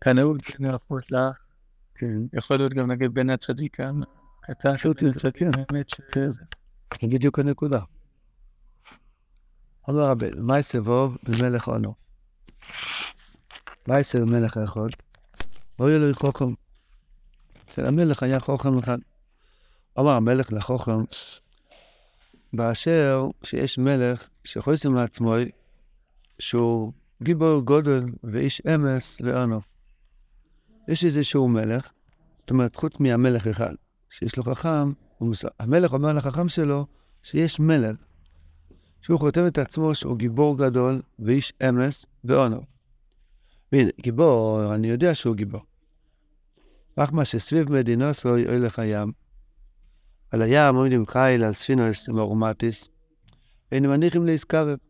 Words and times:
כנאות 0.00 0.40
נהפות 0.60 1.12
לך. 1.12 1.38
כן. 1.94 2.16
יכול 2.32 2.56
להיות 2.56 2.72
גם 2.72 2.90
נגיד 2.90 3.14
בין 3.14 3.30
הצדיקם. 3.30 4.00
כתב 4.42 4.74
צדיקים. 5.16 5.50
האמת 5.54 5.90
ש... 5.90 6.00
זה 6.14 6.40
בדיוק 7.02 7.38
הנקודה. 7.38 7.80
אומר 9.88 10.02
רבי, 10.02 10.30
מה 10.36 10.58
יסבוב 10.58 11.16
במלך 11.22 11.68
עונו? 11.68 11.94
מה 13.88 14.00
יסב 14.00 14.18
במלך 14.18 14.56
האחוד? 14.56 14.90
לא 15.80 15.88
יהיה 15.88 15.98
לו 15.98 16.14
חוכם. 16.14 16.54
אצל 17.64 17.86
המלך 17.86 18.22
היה 18.22 18.40
חוכם 18.40 18.78
אחד. 18.78 18.98
אמר 19.98 20.10
המלך 20.10 20.52
לחוכם, 20.52 21.04
באשר 22.52 23.26
שיש 23.42 23.78
מלך 23.78 24.28
לשים 24.66 24.94
לעצמו 24.94 25.34
שהוא 26.38 26.92
גיבור 27.22 27.60
גודל 27.60 28.04
ואיש 28.24 28.62
אמס 28.74 29.20
לענו. 29.20 29.60
יש 30.88 31.04
איזשהו 31.04 31.48
מלך, 31.48 31.90
זאת 32.40 32.50
אומרת, 32.50 32.76
חוץ 32.76 33.00
מהמלך 33.00 33.46
אחד, 33.46 33.74
שיש 34.10 34.36
לו 34.36 34.44
חכם, 34.44 34.92
המלך 35.60 35.92
אומר 35.92 36.12
לחכם 36.12 36.48
שלו 36.48 36.86
שיש 37.22 37.60
מלך, 37.60 37.96
שהוא 39.00 39.18
חותם 39.18 39.46
את 39.46 39.58
עצמו 39.58 39.94
שהוא 39.94 40.16
גיבור 40.18 40.58
גדול 40.58 41.02
ואיש 41.18 41.52
אמס 41.68 42.06
ואונו. 42.24 42.60
והנה, 43.72 43.90
גיבור, 44.00 44.74
אני 44.74 44.88
יודע 44.88 45.14
שהוא 45.14 45.36
גיבור. 45.36 45.62
רק 46.98 47.12
מה 47.12 47.24
שסביב 47.24 47.72
מדינו 47.72 48.14
סוי 48.14 48.44
הולך 48.44 48.78
הים. 48.78 49.12
על 50.30 50.42
הים 50.42 50.74
עומדים 50.74 51.06
חיל 51.06 51.44
על 51.44 51.54
ספינוס 51.54 52.08
ואורמטיס, 52.08 52.88
ואין 53.72 53.86
מניחים 53.86 54.26
להזכרת. 54.26 54.85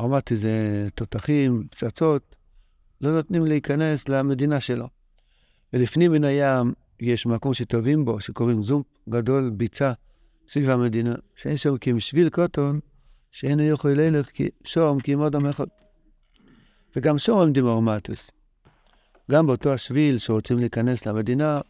אורמטיס 0.00 0.40
זה 0.40 0.88
תותחים, 0.94 1.66
פצצות, 1.70 2.36
לא 3.00 3.12
נותנים 3.12 3.46
להיכנס 3.46 4.08
למדינה 4.08 4.60
שלו. 4.60 4.88
ולפנים 5.72 6.12
מן 6.12 6.24
הים 6.24 6.72
יש 7.00 7.26
מקום 7.26 7.54
שטובים 7.54 8.04
בו, 8.04 8.20
שקוראים 8.20 8.62
זום 8.62 8.82
גדול, 9.08 9.50
ביצה, 9.50 9.92
סביב 10.48 10.70
המדינה, 10.70 11.14
שאין 11.36 11.56
שם 11.56 11.76
כי 11.76 12.00
שביל 12.00 12.28
קוטון, 12.28 12.80
שאין 13.30 13.60
יכול 13.60 13.90
כי 14.30 14.48
שום 14.64 15.00
כי 15.00 15.14
מאוד 15.14 15.34
המחוד. 15.34 15.68
וגם 16.96 17.18
שום 17.18 17.38
עומדים 17.38 17.66
אורמטיס. 17.66 18.30
גם 19.30 19.46
באותו 19.46 19.72
השביל 19.72 20.18
שרוצים 20.18 20.58
להיכנס 20.58 21.06
למדינה, 21.06 21.60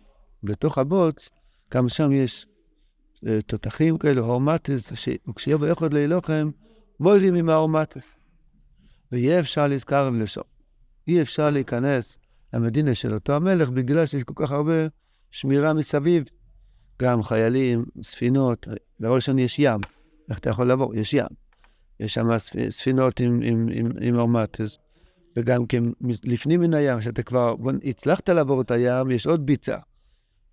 בתוך 0.42 0.78
הבוץ, 0.78 1.30
גם 1.74 1.88
שם 1.88 2.12
יש 2.12 2.46
uh, 3.16 3.28
תותחים 3.46 3.98
כאלו, 3.98 4.24
הורמטס, 4.24 4.92
וכשיהיה 5.28 5.56
בו 5.56 5.66
יכול 5.66 5.88
להילוכם, 5.92 6.50
מוירים 7.00 7.34
עם 7.34 7.48
ההורמטס. 7.48 8.19
ויהיה 9.12 9.40
אפשר 9.40 9.66
להזכר 9.66 10.10
לשם. 10.10 10.40
אי 11.08 11.22
אפשר 11.22 11.50
להיכנס 11.50 12.18
למדינה 12.52 12.94
של 12.94 13.14
אותו 13.14 13.32
המלך 13.32 13.68
בגלל 13.68 14.06
שיש 14.06 14.24
כל 14.24 14.34
כך 14.36 14.52
הרבה 14.52 14.86
שמירה 15.30 15.72
מסביב. 15.72 16.24
גם 17.02 17.22
חיילים, 17.22 17.84
ספינות, 18.02 18.66
דבר 19.00 19.14
ראשון 19.14 19.38
יש 19.38 19.58
ים. 19.58 19.80
איך 20.30 20.38
אתה 20.38 20.50
יכול 20.50 20.66
לעבור? 20.66 20.94
יש 20.94 21.14
ים. 21.14 21.26
יש 22.00 22.14
שם 22.14 22.26
ספינות 22.70 23.20
עם, 23.20 23.40
עם, 23.42 23.68
עם, 23.72 23.86
עם 24.00 24.18
אורמטס. 24.18 24.78
וגם 25.36 25.66
כן, 25.66 25.82
לפנים 26.24 26.60
מן 26.60 26.74
הים, 26.74 27.00
שאתה 27.00 27.22
כבר 27.22 27.54
הצלחת 27.84 28.28
לעבור 28.28 28.60
את 28.60 28.70
הים, 28.70 29.10
יש 29.10 29.26
עוד 29.26 29.46
ביצה. 29.46 29.76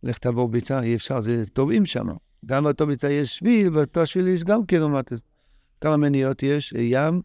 לך 0.04 0.18
תעבור 0.18 0.50
ביצה, 0.50 0.82
אי 0.82 0.96
אפשר, 0.96 1.22
זה 1.22 1.44
טובעים 1.54 1.86
שם. 1.86 2.08
גם 2.46 2.64
באותו 2.64 2.88
ביצה 2.88 3.10
יש 3.10 3.38
שביל, 3.38 3.70
באותו 3.70 4.06
שביל 4.06 4.28
יש 4.28 4.44
גם 4.44 4.66
קילומטר. 4.66 5.16
כמה 5.82 5.98
מניות 5.98 6.44
יש? 6.44 6.74
ים 6.78 7.22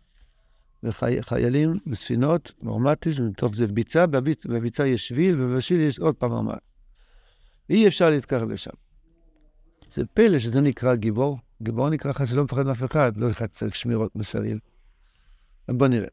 וחיילים 0.83 1.79
וספינות, 1.87 2.53
נורמטיס, 2.63 3.21
טוב 3.37 3.55
זה 3.55 3.67
ביצה, 3.67 4.07
בביצ... 4.07 4.47
בביצה 4.47 4.87
יש 4.87 5.09
שביל, 5.09 5.41
ובשביל 5.41 5.81
יש 5.81 5.99
עוד 5.99 6.15
פעם 6.15 6.31
נורמט. 6.31 6.59
אי 7.71 7.89
אפשר 7.89 8.11
להתקרב 8.11 8.51
לשם. 8.51 8.71
זה 9.89 10.05
פלא 10.15 10.39
שזה 10.39 10.61
נקרא 10.61 10.95
גיבור. 10.95 11.39
גיבור 11.63 11.91
נקרא 11.91 12.11
אחד 12.11 12.27
שלא 12.27 12.45
מפחד 12.45 12.67
מאף 12.67 12.85
אחד, 12.85 13.17
לא 13.17 13.31
אחד 13.31 13.47
צריך 13.47 13.77
שמירות 13.77 14.17
מסביב. 14.17 14.59
בוא 15.69 15.89
נראה. 15.89 16.09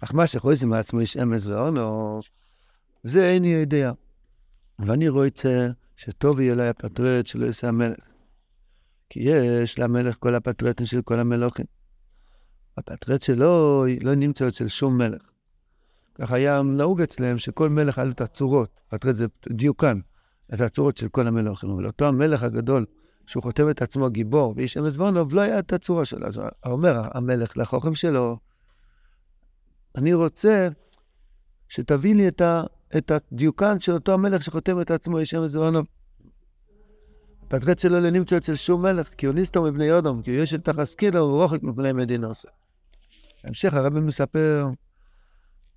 אך 0.00 0.14
מה 0.14 0.26
שחויזם 0.26 0.68
מעצמו 0.68 1.00
איש 1.00 1.16
אמס 1.16 1.46
ואונו, 1.46 2.20
זה 3.04 3.30
איני 3.30 3.48
יודע. 3.48 3.92
ואני 4.78 5.08
רוצה 5.08 5.68
שטוב 5.96 6.40
יהיה 6.40 6.54
לה 6.54 6.70
הפטרט 6.70 7.26
שלא 7.26 7.46
יעשה 7.46 7.68
המלך. 7.68 7.96
כי 9.10 9.20
יש 9.20 9.78
למלך 9.78 10.16
כל 10.18 10.34
הפטרטים 10.34 10.86
של 10.86 11.02
כל 11.02 11.20
המלוכים. 11.20 11.66
הפטרט 12.78 13.22
שלו 13.22 13.84
לא 14.02 14.14
נמצא 14.14 14.48
אצל 14.48 14.68
שום 14.68 14.98
מלך. 14.98 15.22
כך 16.14 16.32
היה 16.32 16.62
נהוג 16.62 17.02
אצלם 17.02 17.38
שכל 17.38 17.68
מלך 17.68 17.98
היה 17.98 18.04
לו 18.04 18.12
את 18.12 18.20
הצורות, 18.20 18.80
פטרט 18.88 19.16
זה 19.16 19.26
דיוקן, 19.50 20.00
את 20.54 20.60
הצורות 20.60 20.96
של 20.96 21.08
כל 21.08 21.26
המלוכים. 21.26 21.70
אבל 21.70 21.86
אותו 21.86 22.06
המלך 22.06 22.42
הגדול, 22.42 22.86
שהוא 23.26 23.42
חותם 23.42 23.70
את 23.70 23.82
עצמו 23.82 24.10
גיבור, 24.10 24.54
ואיש 24.56 24.76
אמס 24.76 24.98
ואונוב, 24.98 25.34
לא 25.34 25.40
היה 25.40 25.58
את 25.58 25.72
הצורה 25.72 26.04
שלו. 26.04 26.26
אז 26.26 26.40
אומר 26.66 27.02
המלך 27.14 27.56
לחוכם 27.56 27.94
שלו, 27.94 28.38
אני 29.96 30.14
רוצה 30.14 30.68
שתביא 31.68 32.14
לי 32.14 32.28
את, 32.28 32.40
ה, 32.40 32.62
את 32.96 33.10
הדיוקן 33.10 33.80
של 33.80 33.92
אותו 33.92 34.12
המלך 34.12 34.42
שחותם 34.42 34.80
את 34.80 34.90
עצמו 34.90 35.20
ישם 35.20 35.40
וזרענו. 35.40 35.80
הפטרט 37.46 37.78
שלו 37.78 38.00
לא 38.00 38.10
נמצא 38.10 38.36
אצל 38.36 38.54
שום 38.54 38.82
מלך, 38.82 39.08
כי 39.08 39.26
הוא 39.26 39.34
ניסתו 39.34 39.62
מבני 39.62 39.84
יודום, 39.84 40.22
כי 40.22 40.30
יש 40.30 40.54
את 40.54 40.68
החסקילו, 40.68 41.18
הוא 41.18 41.42
רוחק 41.42 41.62
מפני 41.62 41.92
מדינוס. 41.92 42.46
בהמשך 43.46 43.74
הרבי 43.74 44.00
מספר 44.00 44.66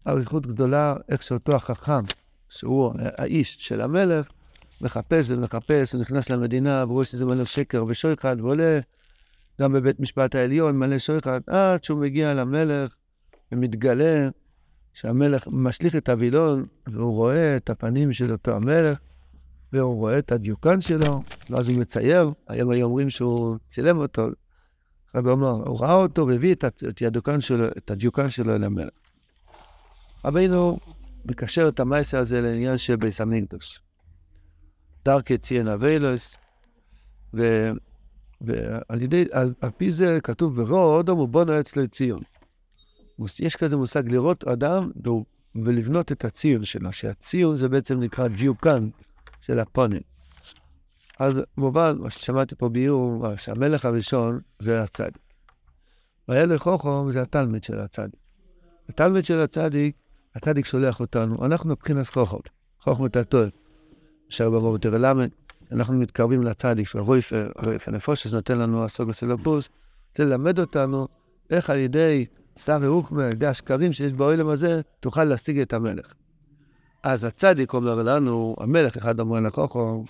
אריכות 0.07 0.47
גדולה 0.47 0.95
איך 1.09 1.23
שאותו 1.23 1.55
החכם, 1.55 2.03
שהוא 2.49 2.93
האיש 2.99 3.57
של 3.59 3.81
המלך, 3.81 4.27
מחפש 4.81 5.31
ומחפש, 5.31 5.93
הוא 5.93 6.01
נכנס 6.01 6.29
למדינה, 6.29 6.83
ורואה 6.87 7.05
שזה 7.05 7.25
מלא 7.25 7.45
שקר 7.45 7.83
ושויחד, 7.87 8.35
ועולה 8.41 8.79
גם 9.61 9.73
בבית 9.73 9.99
משפט 9.99 10.35
העליון, 10.35 10.77
מלא 10.77 10.99
שויחד, 10.99 11.41
עד 11.47 11.83
שהוא 11.83 11.99
מגיע 11.99 12.33
למלך, 12.33 12.95
ומתגלה 13.51 14.29
שהמלך 14.93 15.47
משליך 15.51 15.95
את 15.95 16.09
הווילון, 16.09 16.65
והוא 16.87 17.13
רואה 17.13 17.57
את 17.57 17.69
הפנים 17.69 18.13
של 18.13 18.31
אותו 18.31 18.55
המלך, 18.55 18.97
והוא 19.73 19.95
רואה 19.95 20.19
את 20.19 20.31
הדיוקן 20.31 20.81
שלו, 20.81 21.19
ואז 21.49 21.69
הוא 21.69 21.77
מצייר, 21.77 22.29
היום 22.47 22.71
היו 22.71 22.85
אומרים 22.85 23.09
שהוא 23.09 23.57
צילם 23.67 23.97
אותו, 23.97 24.27
רבי 25.15 25.29
אומר, 25.29 25.49
הוא 25.49 25.81
ראה 25.81 25.95
אותו 25.95 26.27
והביא 26.27 26.53
את, 26.53 26.63
הדיוקן 27.07 27.41
שלו, 27.41 27.67
את 27.67 27.91
הדיוקן 27.91 28.29
שלו 28.29 28.55
אל 28.55 28.63
המלך. 28.63 28.93
רבינו 30.25 30.77
מקשר 31.25 31.67
את 31.67 31.79
המייסה 31.79 32.19
הזה 32.19 32.41
לעניין 32.41 32.77
של 32.77 32.95
ביס 32.95 33.21
המקדוש. 33.21 33.81
דרכי 35.05 35.37
ציין 35.37 35.67
אביילוס, 35.67 36.37
ועל 37.33 39.01
ידי, 39.01 39.25
על, 39.31 39.53
על 39.61 39.69
פי 39.77 39.91
זה 39.91 40.19
כתוב 40.23 40.61
ברוד, 40.61 41.09
הוא 41.09 41.29
בונו 41.29 41.59
אצלו 41.59 41.87
ציון. 41.87 42.21
יש 43.39 43.55
כזה 43.55 43.77
מושג 43.77 44.09
לראות 44.09 44.43
אדם 44.43 44.91
ולבנות 45.55 46.11
את 46.11 46.25
הציון 46.25 46.65
שלו, 46.65 46.93
שהציון 46.93 47.57
זה 47.57 47.69
בעצם 47.69 47.99
נקרא 47.99 48.27
דיוקן 48.27 48.89
של 49.41 49.59
הפונים. 49.59 50.01
אז 51.19 51.41
מובן, 51.57 51.97
מה 51.99 52.09
ששמעתי 52.09 52.55
פה 52.55 52.69
ביור, 52.69 53.35
שהמלך 53.37 53.85
הראשון 53.85 54.39
זה 54.59 54.81
הצדיק. 54.81 55.17
והילך 56.27 56.61
חוכם 56.61 57.11
זה 57.11 57.21
התלמיד 57.21 57.63
של 57.63 57.79
הצדיק. 57.79 58.19
התלמיד 58.89 59.25
של 59.25 59.39
הצדיק, 59.39 59.95
הצדיק 60.35 60.65
שולח 60.65 60.99
אותנו, 60.99 61.45
אנחנו 61.45 61.69
מבחינת 61.69 62.07
חוכם, 62.07 62.37
חוכמת 62.81 63.15
הטוב. 63.15 63.49
אשר 64.29 64.49
ברוב 64.49 64.73
יותר 64.73 64.89
למד, 64.89 65.29
אנחנו 65.71 65.93
מתקרבים 65.93 66.43
לצדיק, 66.43 66.89
ורויפר, 66.95 67.51
רויפר 67.65 67.91
נפושס 67.91 68.33
נותן 68.33 68.59
לנו 68.59 68.83
הסוגוס 68.83 69.23
אלוקוס, 69.23 69.69
ללמד 70.19 70.59
אותנו 70.59 71.07
איך 71.49 71.69
על 71.69 71.77
ידי 71.77 72.25
שר 72.55 72.85
רוחמה, 72.85 73.25
על 73.25 73.31
ידי 73.31 73.47
השקרים 73.47 73.93
שיש 73.93 74.13
בעולם 74.13 74.49
הזה, 74.49 74.81
תוכל 74.99 75.23
להשיג 75.23 75.59
את 75.59 75.73
המלך. 75.73 76.13
אז 77.03 77.23
הצדיק 77.23 77.73
אומר 77.73 77.95
לנו, 77.95 78.55
המלך 78.59 78.97
אחד 78.97 79.19
אומר 79.19 79.39
לכוחו, 79.39 80.03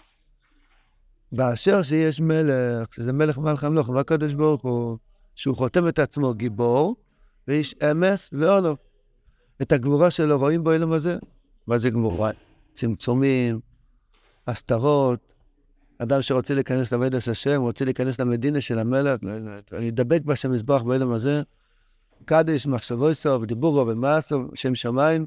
באשר 1.31 1.81
שיש 1.81 2.21
מלך, 2.21 2.93
שזה 2.93 3.13
מלך 3.13 3.37
מלך 3.37 3.63
המלוך, 3.63 3.89
והקדוש 3.89 4.33
ברוך 4.33 4.61
הוא, 4.61 4.97
שהוא 5.35 5.55
חותם 5.55 5.87
את 5.87 5.99
עצמו 5.99 6.33
גיבור, 6.33 6.95
ואיש 7.47 7.75
אמס 7.91 8.29
ואונו. 8.33 8.75
את 9.61 9.71
הגבורה 9.71 10.11
שלו 10.11 10.39
רואים 10.39 10.63
בעולם 10.63 10.91
הזה. 10.91 11.17
מה 11.67 11.79
זה 11.79 11.89
גבורה? 11.89 12.31
צמצומים, 12.73 13.59
הסתרות, 14.47 15.19
אדם 15.97 16.21
שרוצה 16.21 16.53
להיכנס 16.53 16.91
לעבודת 16.91 17.27
השם, 17.27 17.61
רוצה 17.61 17.85
להיכנס 17.85 18.19
למדינה 18.19 18.61
של 18.61 18.79
המלך, 18.79 19.19
להידבק 19.71 20.21
בשם 20.21 20.51
מזבח 20.51 20.81
בעולם 20.81 21.11
הזה, 21.11 21.41
קדש, 22.25 22.67
מחשבו 22.67 23.13
סוף, 23.13 23.43
דיבורו 23.43 23.87
ומעשו, 23.87 24.43
שם 24.55 24.75
שמיים, 24.75 25.25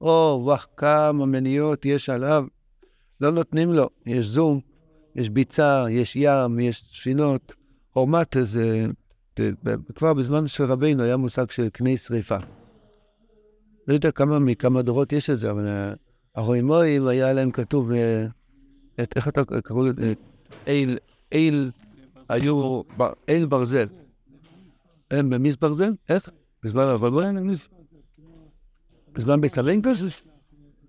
או, 0.00 0.40
וואח, 0.44 0.66
כמה 0.76 1.26
מניות 1.26 1.84
יש 1.84 2.10
עליו, 2.10 2.44
לא 3.20 3.30
נותנים 3.30 3.72
לו. 3.72 3.88
יש 4.06 4.26
זום, 4.26 4.60
יש 5.20 5.28
ביצה, 5.28 5.84
יש 5.90 6.16
ים, 6.16 6.60
יש 6.60 6.84
ספינות. 6.92 7.54
חורמת 7.92 8.36
איזה, 8.36 8.86
כבר 9.94 10.14
בזמן 10.14 10.46
של 10.46 10.64
רבינו 10.64 11.02
היה 11.02 11.16
מושג 11.16 11.50
של 11.50 11.68
קני 11.68 11.98
שריפה. 11.98 12.36
לא 13.88 13.94
יודע 13.94 14.10
כמה 14.10 14.38
מכמה 14.38 14.82
דורות 14.82 15.12
יש 15.12 15.30
את 15.30 15.40
זה, 15.40 15.50
אבל 15.50 15.92
הרוימואים 16.34 17.06
היה 17.06 17.32
להם 17.32 17.50
כתוב, 17.50 17.92
אה, 17.92 18.26
איך 19.16 19.28
אתה 19.28 19.42
קראו 19.64 19.84
לזה? 19.84 20.12
איל, 20.66 20.98
איל, 21.32 21.70
היו, 22.28 22.82
איל 23.28 23.46
ברזל. 23.46 23.86
הם 25.10 25.30
במיס 25.30 25.56
ברזל? 25.56 25.92
איך? 26.08 26.30
בזמן 26.62 26.82
הרוימואים? 26.82 27.50
בזמן 29.12 29.40
בית 29.40 29.58
המקדש? 29.58 30.22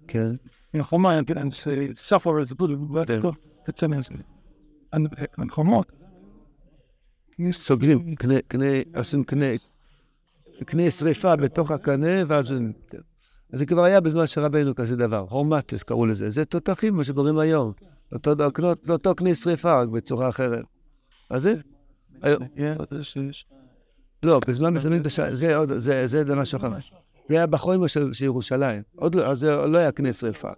כן. 0.08 0.32
מלחמה, 0.74 1.20
ספר 1.96 2.46
זה 2.46 2.56
אצלנו 3.70 4.04
זה. 4.04 4.14
מלחמות. 5.38 5.92
סוגרים, 7.52 8.16
קנה, 8.16 8.42
קנה, 8.48 8.66
עושים 8.96 9.24
קנה, 9.24 9.46
קנה 10.66 10.92
שריפה 10.92 11.36
בתוך 11.36 11.72
הקנה, 11.72 12.22
ואז... 12.28 12.54
אז 13.54 13.60
זה 13.60 13.66
כבר 13.66 13.84
היה 13.84 14.02
בזמן 14.02 14.28
של 14.28 14.42
רבנו 14.42 14.76
כזה 14.76 14.96
דבר, 14.96 15.26
הורמטס 15.30 15.84
קראו 15.84 16.06
לזה, 16.06 16.30
זה 16.30 16.46
תותחים, 16.46 16.96
מה 16.96 17.04
שקוראים 17.04 17.40
היום. 17.40 17.72
אותו, 18.14 18.36
קנה 19.16 19.36
שריפה, 19.36 19.82
רק 19.82 19.88
בצורה 19.88 20.30
אחרת. 20.30 20.66
אז 21.30 21.42
זה, 21.42 21.54
לא, 24.24 24.40
בזמן 24.48 24.74
מסוים, 24.74 25.36
זה 25.36 25.56
עוד, 25.56 25.78
זה, 25.78 26.08
משהו 26.36 26.58
אחר. 26.58 26.70
זה 27.30 27.36
היה 27.36 27.48
של, 27.88 28.14
של 28.14 28.26
ירושלים. 28.26 28.82
עוד 28.96 29.16
לא, 29.16 29.26
אז 29.26 29.40
זה 29.40 29.58
לא 29.58 29.78
היה 29.78 29.92
קנה 29.92 30.14
שריפה. 30.14 30.50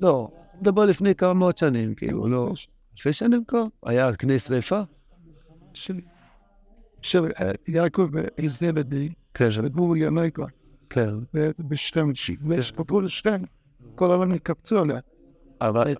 לא, 0.00 0.28
מדבר 0.60 0.84
לפני 0.84 1.14
כמה 1.14 1.34
מאות 1.34 1.58
שנים, 1.58 1.94
כאילו, 1.94 2.28
לא... 2.28 2.52
אלפי 2.98 3.12
שנים 3.12 3.44
כבר, 3.44 3.64
היה 3.82 4.16
קנה 4.16 4.38
שריפה. 4.38 4.80
של 7.02 7.30
יעקב 7.68 8.08
ואיזבדי, 8.12 9.08
כן, 9.34 9.48
וגור 9.62 9.96
ימייקה, 9.96 10.44
כן. 10.90 11.10
בשתם, 11.58 12.10
ויש 12.46 12.72
פה 12.72 13.02
לשתם, 13.02 13.42
כל 13.94 14.10
העולם 14.10 14.38
קפצו 14.38 14.78
עליה. 14.78 15.00
אבל 15.60 15.94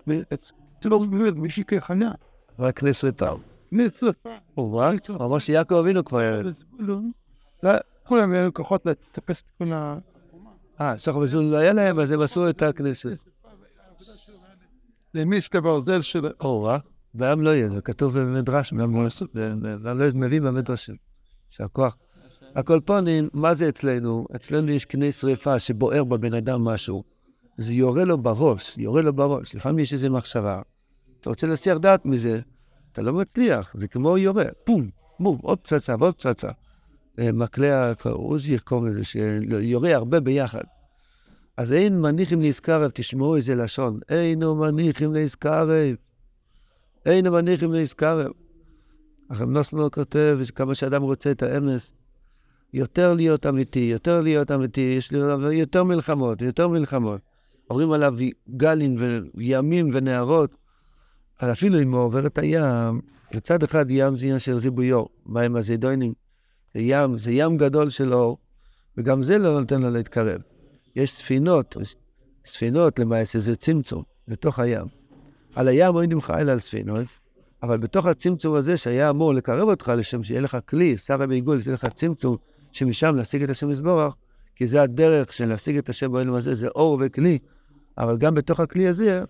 לא 0.85 0.99
באמת, 0.99 1.33
מישהי 1.33 1.63
כחנה. 1.63 2.11
רק 2.59 2.79
קנה 2.79 2.93
שריפה. 2.93 3.33
נצא. 3.71 4.09
וואי, 4.57 4.97
אמר 5.09 5.39
שיעקב 5.39 5.75
אבינו 5.75 6.05
כבר 6.05 6.19
היה... 6.19 6.41
לא, 6.79 6.99
כולם 8.03 8.33
היו 8.33 8.53
כוחות 8.53 8.85
לטפס 8.85 9.41
את 9.41 9.45
כל 9.57 9.73
ה... 9.73 9.97
אה, 10.81 10.97
סך 10.97 11.11
הכל 11.11 11.25
לא 11.33 11.57
היה 11.57 11.73
להם, 11.73 11.99
אז 11.99 12.11
הם 12.11 12.21
עשו 12.21 12.49
את 12.49 12.61
הכנסת. 12.61 13.34
למיס 15.15 15.47
כברזל 15.47 16.01
של... 16.01 16.27
או, 16.41 16.69
והעם 17.15 17.41
לא 17.41 17.49
יהיה, 17.49 17.69
זה 17.69 17.81
כתוב 17.81 18.19
במדרש, 18.19 18.73
לא 18.73 18.87
מביא 20.15 20.41
במדרשים. 20.41 20.95
יישר 21.51 21.67
כוח. 21.71 21.97
הקולפונים, 22.55 23.29
מה 23.33 23.55
זה 23.55 23.69
אצלנו? 23.69 24.25
אצלנו 24.35 24.71
יש 24.71 24.85
קנה 24.85 25.11
שריפה 25.11 25.59
שבוער 25.59 26.03
בבן 26.03 26.33
אדם 26.33 26.63
משהו. 26.63 27.03
זה 27.57 27.73
יורה 27.73 28.05
לו 28.05 28.17
בראש, 28.17 28.77
יורה 28.77 29.01
לו 29.01 29.13
בראש. 29.13 29.55
לפעמים 29.55 29.79
יש 29.79 29.93
איזו 29.93 30.11
מחשבה. 30.11 30.61
אתה 31.21 31.29
רוצה 31.29 31.47
להסיח 31.47 31.77
דעת 31.77 32.05
מזה, 32.05 32.39
אתה 32.91 33.01
לא 33.01 33.13
מצליח, 33.13 33.75
זה 33.79 33.87
כמו 33.87 34.17
יורה, 34.17 34.45
פום, 34.63 34.89
בום, 35.19 35.37
עוד 35.41 35.59
פצצה 35.59 35.95
ועוד 35.99 36.13
פצצה. 36.13 36.49
מקלע, 37.17 37.93
עוזי, 38.05 38.59
קוראים 38.59 38.87
לזה, 38.87 39.03
שיורה 39.03 39.95
הרבה 39.95 40.19
ביחד. 40.19 40.63
אז 41.57 41.71
אין 41.71 42.01
מניחים 42.01 42.41
להזכרב, 42.41 42.91
תשמעו 42.93 43.35
איזה 43.35 43.55
לשון. 43.55 43.99
אינו 44.09 44.55
מניחים 44.55 45.13
להזכרב. 45.13 45.95
אינו 47.05 47.31
מניחים 47.31 47.73
להזכרב. 47.73 48.31
הרב 49.29 49.49
נוסנור 49.49 49.89
כותב 49.89 50.39
שכמה 50.43 50.75
שאדם 50.75 51.01
רוצה 51.01 51.31
את 51.31 51.43
האמס, 51.43 51.93
יותר 52.73 53.13
להיות 53.13 53.45
אמיתי, 53.45 53.79
יותר 53.79 54.21
להיות 54.21 54.51
אמיתי, 54.51 54.81
יש 54.97 55.11
לי 55.11 55.19
יותר 55.51 55.83
מלחמות, 55.83 56.41
יותר 56.41 56.67
מלחמות. 56.67 57.21
אומרים 57.69 57.91
עליו 57.91 58.13
גלים 58.49 58.95
וימים 59.35 59.89
ונהרות, 59.93 60.55
אבל 61.41 61.51
אפילו 61.51 61.81
אם 61.81 61.93
הוא 61.93 62.01
עובר 62.01 62.27
את 62.27 62.37
הים, 62.37 63.01
בצד 63.35 63.63
אחד 63.63 63.85
ים 63.89 64.17
זה 64.17 64.25
עניין 64.25 64.39
של 64.39 64.57
ריבויו, 64.57 65.05
מים 65.25 65.55
הזידונים. 65.55 66.13
זה 66.73 66.79
ים, 66.79 67.19
זה 67.19 67.31
ים 67.31 67.57
גדול 67.57 67.89
של 67.89 68.13
אור, 68.13 68.37
וגם 68.97 69.23
זה 69.23 69.37
לא 69.37 69.59
נותן 69.59 69.81
לו 69.81 69.89
להתקרב. 69.89 70.41
יש 70.95 71.11
ספינות, 71.11 71.77
ספינות 72.45 72.99
למעשה 72.99 73.39
זה 73.39 73.55
צמצום 73.55 74.03
בתוך 74.27 74.59
הים. 74.59 74.85
על 75.55 75.67
הים 75.67 75.97
אין 75.97 76.11
לך 76.11 76.33
אלא 76.39 76.51
על 76.51 76.59
ספינות, 76.59 77.07
אבל 77.63 77.77
בתוך 77.77 78.05
הצמצום 78.05 78.55
הזה 78.55 78.77
שהיה 78.77 79.09
אמור 79.09 79.33
לקרב 79.33 79.69
אותך 79.69 79.91
לשם 79.97 80.23
שיהיה 80.23 80.41
לך 80.41 80.57
כלי, 80.65 80.97
שרה 80.97 81.27
בעיגול, 81.27 81.61
שיהיה 81.61 81.73
לך 81.73 81.85
צמצום, 81.85 82.37
שמשם 82.71 83.15
להשיג 83.15 83.43
את 83.43 83.49
השם 83.49 83.71
יזבורך, 83.71 84.15
כי 84.55 84.67
זה 84.67 84.81
הדרך 84.81 85.33
של 85.33 85.45
להשיג 85.45 85.77
את 85.77 85.89
השם 85.89 86.11
בעולם 86.11 86.33
הזה, 86.33 86.55
זה 86.55 86.67
אור 86.67 86.97
וכלי, 87.01 87.39
אבל 87.97 88.17
גם 88.17 88.35
בתוך 88.35 88.59
הכלי 88.59 88.87
הזה 88.87 89.23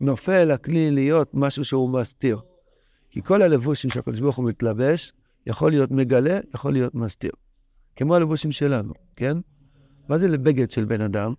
נופל 0.00 0.50
הכלי 0.50 0.90
להיות 0.90 1.30
משהו 1.34 1.64
שהוא 1.64 1.90
מסתיר. 1.90 2.40
כי 3.10 3.22
כל 3.22 3.42
הלבושים 3.42 3.90
שהקדוש 3.90 4.20
ברוך 4.20 4.36
הוא 4.36 4.48
מתלבש, 4.48 5.12
יכול 5.46 5.70
להיות 5.70 5.90
מגלה, 5.90 6.40
יכול 6.54 6.72
להיות 6.72 6.94
מסתיר. 6.94 7.32
כמו 7.96 8.14
הלבושים 8.14 8.52
שלנו, 8.52 8.92
כן? 9.16 9.36
מה 10.08 10.18
זה 10.18 10.28
לבגד 10.28 10.70
של 10.70 10.84
בן 10.84 11.00
אדם? 11.00 11.34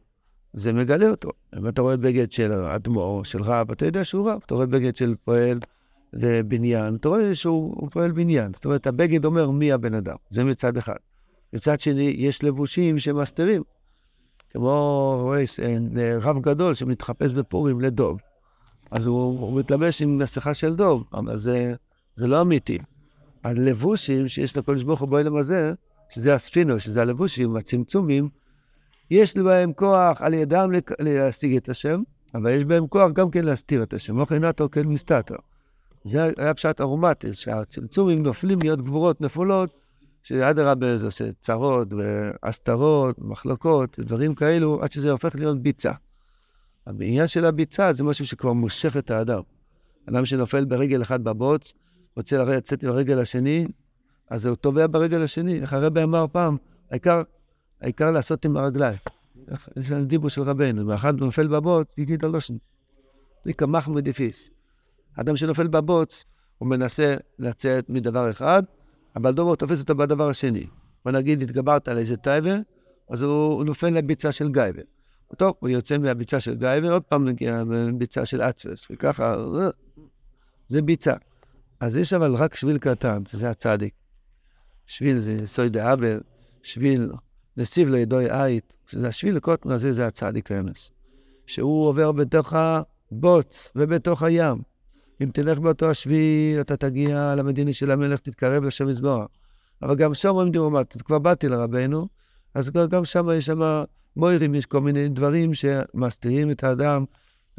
זה 0.53 0.73
מגלה 0.73 1.09
אותו. 1.09 1.29
אם 1.57 1.67
אתה 1.67 1.81
רואה 1.81 1.97
בגד 1.97 2.31
של 2.31 2.51
אדמו"ר, 2.51 3.23
של 3.23 3.41
רב, 3.43 3.71
אתה 3.71 3.85
יודע 3.85 4.05
שהוא 4.05 4.29
רב. 4.29 4.39
אתה 4.45 4.55
רואה 4.55 4.65
בגד 4.65 4.95
של 4.95 5.15
פועל 5.25 5.59
בניין, 6.47 6.95
אתה 6.95 7.09
רואה 7.09 7.35
שהוא 7.35 7.89
פועל 7.91 8.11
בניין. 8.11 8.53
זאת 8.53 8.65
אומרת, 8.65 8.87
הבגד 8.87 9.25
אומר 9.25 9.51
מי 9.51 9.71
הבן 9.71 9.93
אדם. 9.93 10.15
זה 10.29 10.43
מצד 10.43 10.77
אחד. 10.77 10.95
מצד 11.53 11.79
שני, 11.79 12.15
יש 12.17 12.43
לבושים 12.43 12.99
שמסתירים. 12.99 13.63
כמו 14.49 15.31
רב 16.21 16.41
גדול 16.41 16.73
שמתחפש 16.73 17.33
בפורים 17.33 17.81
לדוב. 17.81 18.19
אז 18.91 19.07
הוא, 19.07 19.39
הוא 19.39 19.59
מתלבש 19.59 20.01
עם 20.01 20.17
מסכה 20.17 20.53
של 20.53 20.75
דוב, 20.75 21.03
אבל 21.13 21.37
זה, 21.37 21.73
זה 22.15 22.27
לא 22.27 22.41
אמיתי. 22.41 22.77
הלבושים 23.43 24.27
שיש 24.27 24.57
לקדוש 24.57 24.83
ברוך 24.83 24.99
הוא 24.99 25.09
בעולם 25.09 25.35
הזה, 25.35 25.73
שזה 26.09 26.35
הספינו, 26.35 26.79
שזה 26.79 27.01
הלבושים, 27.01 27.55
הצמצומים, 27.55 28.29
יש 29.11 29.37
בהם 29.37 29.73
כוח 29.73 30.21
על 30.21 30.33
ידם 30.33 30.71
להשיג 30.99 31.55
את 31.55 31.69
השם, 31.69 32.01
אבל 32.35 32.51
יש 32.51 32.63
בהם 32.63 32.87
כוח 32.87 33.11
גם 33.11 33.31
כן 33.31 33.45
להסתיר 33.45 33.83
את 33.83 33.93
השם. 33.93 34.17
לא 34.17 34.25
נתו 34.39 34.69
כן 34.69 34.87
מסתתר. 34.87 35.35
זה 36.03 36.23
היה 36.37 36.53
פשט 36.53 36.81
ארומטי, 36.81 37.33
שהצמצומים 37.33 38.23
נופלים 38.23 38.59
להיות 38.59 38.81
גבורות 38.81 39.21
נפולות, 39.21 39.69
שאדרבה 40.23 40.97
זה 40.97 41.05
עושה 41.05 41.25
צרות 41.41 41.87
והסתרות, 41.93 43.15
מחלוקות, 43.19 43.99
דברים 43.99 44.35
כאלו, 44.35 44.83
עד 44.83 44.91
שזה 44.91 45.11
הופך 45.11 45.35
להיות 45.35 45.61
ביצה. 45.61 45.91
העניין 46.87 47.27
של 47.27 47.45
הביצה 47.45 47.93
זה 47.93 48.03
משהו 48.03 48.25
שכבר 48.25 48.53
מושך 48.53 48.97
את 48.97 49.11
האדם. 49.11 49.41
אדם 50.09 50.25
שנופל 50.25 50.65
ברגל 50.65 51.01
אחד 51.01 51.23
בבוץ, 51.23 51.73
רוצה 52.17 52.43
לצאת 52.43 52.83
עם 52.83 52.89
הרגל 52.89 53.19
השני, 53.19 53.67
אז 54.29 54.45
הוא 54.45 54.55
טובע 54.55 54.87
ברגל 54.87 55.21
השני. 55.21 55.59
איך 55.59 55.73
הרבי 55.73 56.03
אמר 56.03 56.25
פעם, 56.31 56.57
העיקר, 56.91 57.21
העיקר 57.81 58.11
לעשות 58.11 58.45
עם 58.45 58.57
הרגליים. 58.57 58.97
יש 59.75 59.91
לנו 59.91 60.05
דיבור 60.05 60.29
של 60.29 60.41
רבנו, 60.41 60.87
ואחד 60.87 61.19
נופל 61.19 61.47
בבוץ, 61.47 61.87
יגיד 61.97 62.25
לו 62.25 62.41
שני. 62.41 62.57
זה 63.45 63.53
כמח 63.53 63.87
מדיפיס. 63.87 64.49
אדם 65.15 65.35
שנופל 65.35 65.67
בבוץ, 65.67 66.25
הוא 66.57 66.69
מנסה 66.69 67.15
לצאת 67.39 67.89
מדבר 67.89 68.29
אחד, 68.29 68.63
אבל 69.15 69.31
דובר 69.31 69.55
תופס 69.55 69.81
אותו 69.81 69.95
בדבר 69.95 70.29
השני. 70.29 70.67
בוא 71.05 71.11
נגיד, 71.11 71.41
התגברת 71.41 71.87
על 71.87 71.97
איזה 71.97 72.17
טייבר, 72.17 72.57
אז 73.09 73.21
הוא 73.21 73.65
נופל 73.65 73.89
לביצה 73.89 74.31
של 74.31 74.51
גייבר. 74.51 74.81
טוב, 75.37 75.53
הוא 75.59 75.69
יוצא 75.69 75.97
מהביצה 75.97 76.39
של 76.39 76.55
גייבר, 76.55 76.93
עוד 76.93 77.03
פעם 77.03 77.25
נגיע 77.25 77.63
לביצה 77.63 78.25
של 78.25 78.41
אצפס, 78.41 78.87
וככה, 78.91 79.35
זה 80.69 80.81
ביצה. 80.81 81.13
אז 81.79 81.97
יש 81.97 82.13
אבל 82.13 82.35
רק 82.35 82.55
שביל 82.55 82.77
קטן, 82.77 83.25
שזה 83.25 83.49
הצדיק. 83.49 83.93
שביל 84.85 85.19
זה 85.19 85.31
יסוי 85.31 85.69
דאבל, 85.69 86.19
שביל 86.63 87.11
נסיב 87.57 87.89
לידוי 87.89 88.25
עית, 88.31 88.73
שזה 88.87 89.07
השביל 89.07 89.35
לקוטן 89.35 89.71
הזה, 89.71 89.93
זה 89.93 90.07
הצדיק 90.07 90.51
אמס. 90.51 90.91
שהוא 91.47 91.87
עובר 91.87 92.11
בתוך 92.11 92.53
הבוץ 92.53 93.71
ובתוך 93.75 94.23
הים. 94.23 94.61
אם 95.23 95.29
תלך 95.33 95.59
באותו 95.59 95.89
השביל, 95.89 96.61
אתה 96.61 96.77
תגיע 96.77 97.35
למדינה 97.35 97.73
של 97.73 97.91
המלך, 97.91 98.19
תתקרב 98.19 98.63
לשם 98.63 98.87
מזבוח. 98.87 99.27
אבל 99.81 99.95
גם 99.95 100.13
שם 100.13 100.29
אומרים 100.29 100.51
דירומט, 100.51 101.01
כבר 101.01 101.19
באתי 101.19 101.47
לרבנו, 101.47 102.07
אז 102.53 102.69
גם 102.69 103.05
שם 103.05 103.27
יש 103.37 103.45
שם 103.45 103.59
מוירים, 104.15 104.55
יש 104.55 104.65
כל 104.65 104.81
מיני 104.81 105.09
דברים 105.09 105.53
שמסתירים 105.53 106.51
את 106.51 106.63
האדם, 106.63 107.05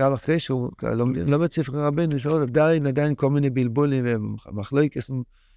גם 0.00 0.12
אחרי 0.12 0.40
שהוא 0.40 0.70
לומד 0.82 1.28
לא 1.28 1.38
בספר 1.38 1.72
רבנו, 1.72 2.16
יש 2.16 2.26
עוד 2.26 2.42
עדיין, 2.42 2.86
עדיין 2.86 3.14
כל 3.14 3.30
מיני 3.30 3.50
בלבולים 3.50 4.04
ומחלוקס, 4.06 5.10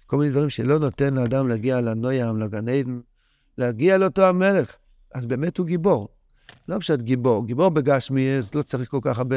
כל 0.06 0.16
מיני 0.16 0.30
דברים 0.30 0.50
שלא 0.50 0.78
נותן 0.78 1.14
לאדם 1.14 1.48
להגיע 1.48 1.80
לנוים, 1.80 2.40
לגן 2.40 2.68
עדן, 2.68 3.00
להגיע 3.58 3.98
לאותו 3.98 4.22
המלך. 4.22 4.76
אז 5.14 5.26
באמת 5.26 5.58
הוא 5.58 5.66
גיבור. 5.66 6.08
לא 6.68 6.78
פשוט 6.78 7.00
גיבור, 7.00 7.46
גיבור 7.46 7.68
בגשמי, 7.68 8.36
אז 8.36 8.54
לא 8.54 8.62
צריך 8.62 8.90
כל 8.90 8.98
כך 9.02 9.18
הרבה 9.18 9.36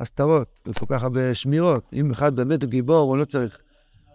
הסתרות, 0.00 0.48
וכל 0.66 0.86
כך 0.88 1.02
הרבה 1.02 1.34
שמירות. 1.34 1.84
אם 1.92 2.10
אחד 2.10 2.36
באמת 2.36 2.62
הוא 2.62 2.70
גיבור, 2.70 2.98
הוא 2.98 3.16
לא 3.16 3.24
צריך 3.24 3.58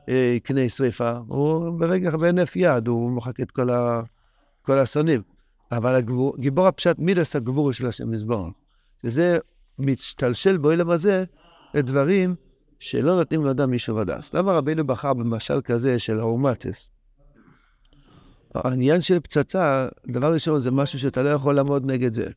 אה, 0.10 0.38
קנה 0.44 0.70
שריפה, 0.70 1.12
הוא 1.28 1.80
ברגע, 1.80 2.18
בהינף 2.18 2.56
יד, 2.56 2.88
הוא 2.88 3.12
מוחק 3.12 3.40
את 3.40 3.52
כל, 3.52 3.70
ה, 3.70 4.02
כל 4.62 4.78
האסונים. 4.78 5.22
אבל 5.72 5.96
הגיבור, 5.96 6.38
גיבור 6.38 6.68
הפשט 6.68 6.96
מידס 7.00 7.36
הגבור 7.36 7.72
של 7.72 7.88
השם 7.88 8.12
מזבור. 8.12 8.48
שזה 9.02 9.38
משתלשל 9.80 10.58
בעולם 10.58 10.90
הזה 10.90 11.24
לדברים 11.74 12.36
שלא 12.80 13.16
נותנים 13.16 13.46
לאדם 13.46 13.72
מישהו 13.72 13.96
ודס. 13.96 14.34
למה 14.34 14.54
רבינו 14.54 14.88
בחר 14.88 15.14
במשל 15.14 15.62
כזה 15.62 16.00
של 16.00 16.20
האומטס? 16.20 16.90
העניין 18.56 19.02
של 19.02 19.20
פצצה, 19.20 19.88
דבר 20.08 20.34
ראשון, 20.34 20.60
זה 20.60 20.72
משהו 20.72 21.00
שאתה 21.00 21.24
לא 21.24 21.30
יכול 21.30 21.56
לעמוד 21.56 21.86
נגד 21.86 22.14
זה. 22.14 22.28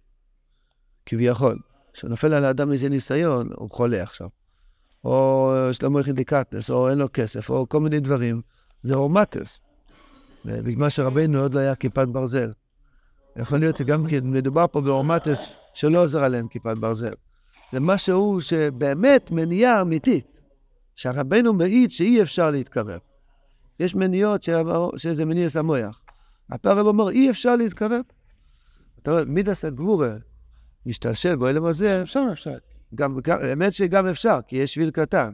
כביכול. 1.07 1.59
כשנופל 1.93 2.35
על 2.35 2.45
האדם 2.45 2.73
איזה 2.73 2.89
ניסיון, 2.89 3.49
הוא 3.57 3.71
חולה 3.71 4.03
עכשיו. 4.03 4.29
או 5.05 5.53
יש 5.71 5.83
לו 5.83 5.91
מויכין 5.91 6.15
דיקטנס, 6.15 6.71
או 6.71 6.89
אין 6.91 6.99
לו 6.99 7.09
כסף, 7.13 7.51
או 7.51 7.69
כל 7.69 7.81
מיני 7.81 8.01
דברים. 8.01 8.41
זה 8.83 8.95
אורמטס. 8.95 9.61
בגלל 10.45 10.91
שרבנו 10.91 11.41
עוד 11.41 11.55
לא 11.55 11.61
היה 11.61 11.75
כיפת 11.75 12.09
ברזל. 12.09 12.53
יכול 13.37 13.59
להיות 13.59 13.77
שגם 13.77 14.07
כן 14.07 14.31
מדובר 14.31 14.67
פה 14.67 14.81
באורמטס 14.81 15.51
שלא 15.75 16.03
עוזר 16.03 16.25
עליהם 16.25 16.49
כיפת 16.49 16.77
ברזל. 16.81 17.15
זה 17.73 17.81
משהו 17.81 18.41
שבאמת 18.41 19.31
מניעה 19.31 19.83
אמיתית, 19.83 20.27
שהרבנו 20.95 21.53
מעיד 21.53 21.91
שאי 21.91 22.23
אפשר 22.23 22.51
להתקרב. 22.51 23.01
יש 23.81 23.95
מניעות 23.95 24.43
שזה 24.97 25.25
מניע 25.25 25.49
סמויח. 25.49 26.04
הפערב 26.51 26.87
אומר, 26.87 27.11
אי 27.11 27.31
אפשר 27.31 27.57
להתקרב. 27.57 28.01
אתה 29.03 29.11
אומר, 29.11 29.25
מידס 29.25 29.65
הגבורה 29.65 30.17
משתלשל 30.87 31.37
באוהלם 31.37 31.65
הזה, 31.65 32.03
אפשר, 32.03 32.27
אפשר. 32.33 32.59
גם, 32.95 33.19
האמת 33.27 33.73
שגם 33.73 34.07
אפשר, 34.07 34.39
כי 34.47 34.57
יש 34.57 34.75
שביל 34.75 34.91
קטן. 34.91 35.31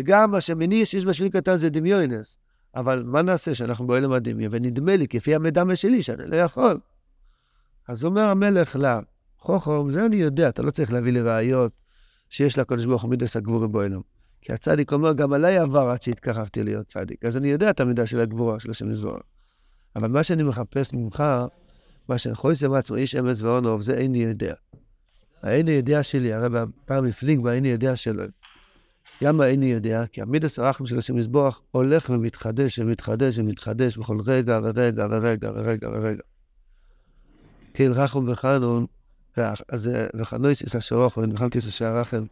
גם 0.00 0.30
מה 0.30 0.40
שמניע 0.40 0.86
שיש 0.86 1.04
בשביל 1.04 1.28
קטן 1.28 1.56
זה 1.56 1.70
דמיונס. 1.70 2.38
אבל 2.76 3.02
מה 3.02 3.22
נעשה 3.22 3.54
שאנחנו 3.54 3.86
באוהלם 3.86 4.12
הדמיון, 4.12 4.52
ונדמה 4.54 4.96
לי, 4.96 5.08
כפי 5.08 5.34
המדמה 5.34 5.76
שלי, 5.76 6.02
שאני 6.02 6.26
לא 6.26 6.36
יכול. 6.36 6.80
אז 7.88 8.04
אומר 8.04 8.22
המלך 8.22 8.76
לה, 8.76 9.00
חוכם, 9.38 9.90
זה 9.90 10.06
אני 10.06 10.16
יודע, 10.16 10.48
אתה 10.48 10.62
לא 10.62 10.70
צריך 10.70 10.92
להביא 10.92 11.12
לי 11.12 11.20
ראיות 11.20 11.72
שיש 12.30 12.58
לקדוש 12.58 12.84
ברוך 12.84 13.02
הוא 13.02 13.10
מידס 13.10 13.36
הגבורה 13.36 13.66
באוהלם. 13.66 14.00
כי 14.40 14.52
הצדיק 14.52 14.92
אומר, 14.92 15.12
גם 15.12 15.32
עליי 15.32 15.58
עבר 15.58 15.88
עד 15.88 16.02
שהתקרבתי 16.02 16.62
להיות 16.62 16.86
צדיק. 16.86 17.24
אז 17.24 17.36
אני 17.36 17.48
יודע 17.48 17.70
את 17.70 17.80
המידה 17.80 18.06
של 18.06 18.20
הגבורה 18.20 18.60
של 18.60 18.70
השם 18.70 18.90
יזבורה. 18.90 19.20
אבל 19.96 20.08
מה 20.08 20.24
שאני 20.24 20.42
מחפש 20.42 20.92
ממך, 20.92 21.24
מה 22.08 22.18
שחויסם 22.18 22.72
עצמו, 22.72 22.96
איש 22.96 23.16
אמס 23.16 23.42
ואונוב, 23.42 23.82
זה 23.82 23.96
איני 23.96 24.18
יודע. 24.18 24.54
האיני 25.42 25.70
יודע 25.70 26.02
שלי, 26.02 26.32
הרי 26.32 26.48
פעם 26.84 27.06
הפליג 27.06 27.40
באיני 27.40 27.68
יודע 27.68 27.96
שלו. 27.96 28.24
למה 29.20 29.46
איני 29.46 29.66
יודע? 29.66 30.04
כי 30.12 30.22
המידס 30.22 30.58
הרחם 30.58 30.86
של 30.86 30.98
השם 30.98 31.18
יזבוח 31.18 31.62
הולך 31.70 32.10
ומתחדש 32.10 32.78
ומתחדש 32.78 33.38
ומתחדש 33.38 33.96
בכל 33.96 34.18
רגע 34.26 34.60
ורגע 34.62 35.06
ורגע 35.10 35.50
ורגע 35.54 35.88
ורגע. 35.92 36.22
כן, 37.74 37.92
רחם 37.92 38.28
וחנון, 38.28 38.86
אז 39.68 39.90
וחנויסיס 40.14 40.76
אשרוך 40.76 41.16
ונלחמתיס 41.16 41.66
אשר 41.68 41.96
רחם. 41.96 42.24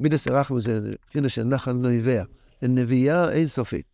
מידס 0.00 0.28
הרחם 0.28 0.60
זה 0.60 0.92
פינה 1.12 1.28
של 1.28 1.44
נחל 1.44 1.72
נויביה, 1.72 2.24
זה 2.62 2.68
נביאה 2.68 3.30
אינסופית. 3.30 3.86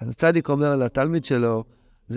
אז 0.00 0.08
הצדיק 0.08 0.48
אומר 0.48 0.76
לתלמיד 0.76 1.24
שלו, 1.24 1.64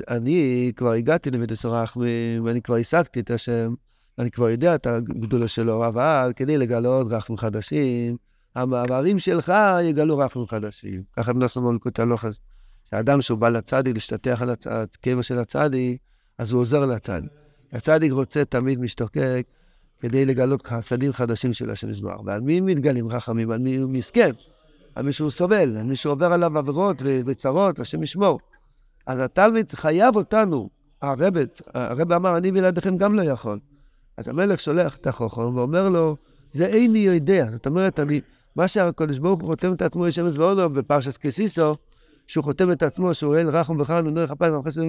אני 0.10 0.72
כבר 0.76 0.92
הגעתי 0.92 1.32
למידס 1.32 1.66
הרחמים, 1.66 2.46
ואני 2.46 2.62
כבר 2.62 2.76
השגתי 2.76 3.20
את 3.20 3.32
השם, 3.32 3.74
אני 4.20 4.32
כבר 4.32 4.50
יודע 4.50 4.76
את 4.76 4.88
הגדולה 4.88 5.48
שלו, 5.48 5.88
אבל 5.88 6.34
כדי 6.36 6.58
לגלות 6.58 7.08
רחמים 7.10 7.38
חדשים, 7.38 8.18
המעברים 8.56 9.20
שלך 9.20 9.54
יגלו 9.84 10.18
רחמים 10.18 10.48
חדשים. 10.48 11.04
ככה 11.18 11.34
בנוסף 11.34 11.62
מולקות 11.62 12.00
הלוחס. 12.00 12.40
שהאדם 12.90 13.22
שהוא 13.22 13.40
בא 13.40 13.50
לצדיק, 13.50 13.94
להשתטח 13.94 14.42
על 14.42 14.50
הקבע 14.66 15.24
של 15.24 15.40
הצדיק, 15.40 16.02
אז 16.38 16.52
הוא 16.52 16.62
עוזר 16.62 16.86
לצדיק. 16.86 17.32
הצדיק 17.74 18.12
רוצה 18.12 18.46
תמיד 18.46 18.80
משתוקק 18.80 19.48
כדי 20.00 20.26
לגלות 20.26 20.68
חסדים 20.68 21.14
חדשים 21.14 21.54
של 21.54 21.70
השם 21.70 21.90
יזבח. 21.90 22.20
ועל 22.26 22.42
מי 22.42 22.62
מתגלים 22.62 23.08
רחמים? 23.08 23.52
על 23.52 23.60
מי 23.60 23.76
הוא 23.76 23.90
מסכן? 23.90 24.32
על 24.96 25.06
מי 25.06 25.14
שהוא 25.14 25.30
סובל, 25.30 25.78
על 25.78 25.84
מי 25.84 25.96
שעובר 25.96 26.34
עליו 26.34 26.58
עבירות 26.58 27.02
וצרות, 27.26 27.80
השם 27.80 28.04
ישמור. 28.04 28.40
אז 29.12 29.20
התלמיד 29.20 29.72
חייב 29.72 30.16
אותנו, 30.16 30.70
הרבת, 31.02 31.62
הרב 31.74 32.12
אמר, 32.12 32.38
אני 32.38 32.52
בלעדיכם 32.52 32.98
גם 32.98 33.16
לא 33.16 33.22
יכול. 33.22 33.60
אז 34.18 34.28
המלך 34.28 34.60
שולח 34.60 34.96
את 34.96 35.08
החוכם 35.08 35.56
ואומר 35.56 35.90
לו, 35.90 36.18
זה 36.54 36.66
איני 36.66 37.00
יודע. 37.00 37.52
זאת 37.52 37.66
אומרת, 37.66 38.00
אני, 38.00 38.22
מה 38.56 38.68
שהקדוש 38.68 39.20
ברוך 39.20 39.42
הוא 39.42 39.50
חותם 39.50 39.74
את 39.74 39.82
עצמו, 39.82 40.08
יש 40.08 40.20
אמס 40.20 40.38
ואונו 40.38 40.70
בפרשס 40.70 41.18
קסיסו, 41.18 41.76
שהוא 42.28 42.44
חותם 42.44 42.72
את 42.72 42.84
עצמו, 42.84 43.14
שהוא 43.14 43.36
אין 43.36 43.48
רחם 43.48 43.80
וחלן 43.80 44.08
ונורך 44.08 44.32
אפיים 44.32 44.58
וחסד 44.58 44.82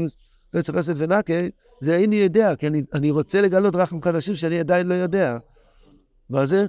לא 0.55 0.61
יצא 0.61 0.73
חסד 0.73 0.95
ונקה, 0.97 1.35
זה 1.81 1.97
איני 1.97 2.17
יודע, 2.17 2.57
כי 2.57 2.67
אני, 2.67 2.83
אני 2.95 3.11
רוצה 3.11 3.43
לגלות 3.43 3.75
רחם 3.75 4.03
חדשים 4.03 4.35
שאני 4.35 4.61
עדיין 4.61 4.87
לא 4.87 4.95
יודע. 4.95 5.39
מה 6.31 6.47
זה? 6.47 6.67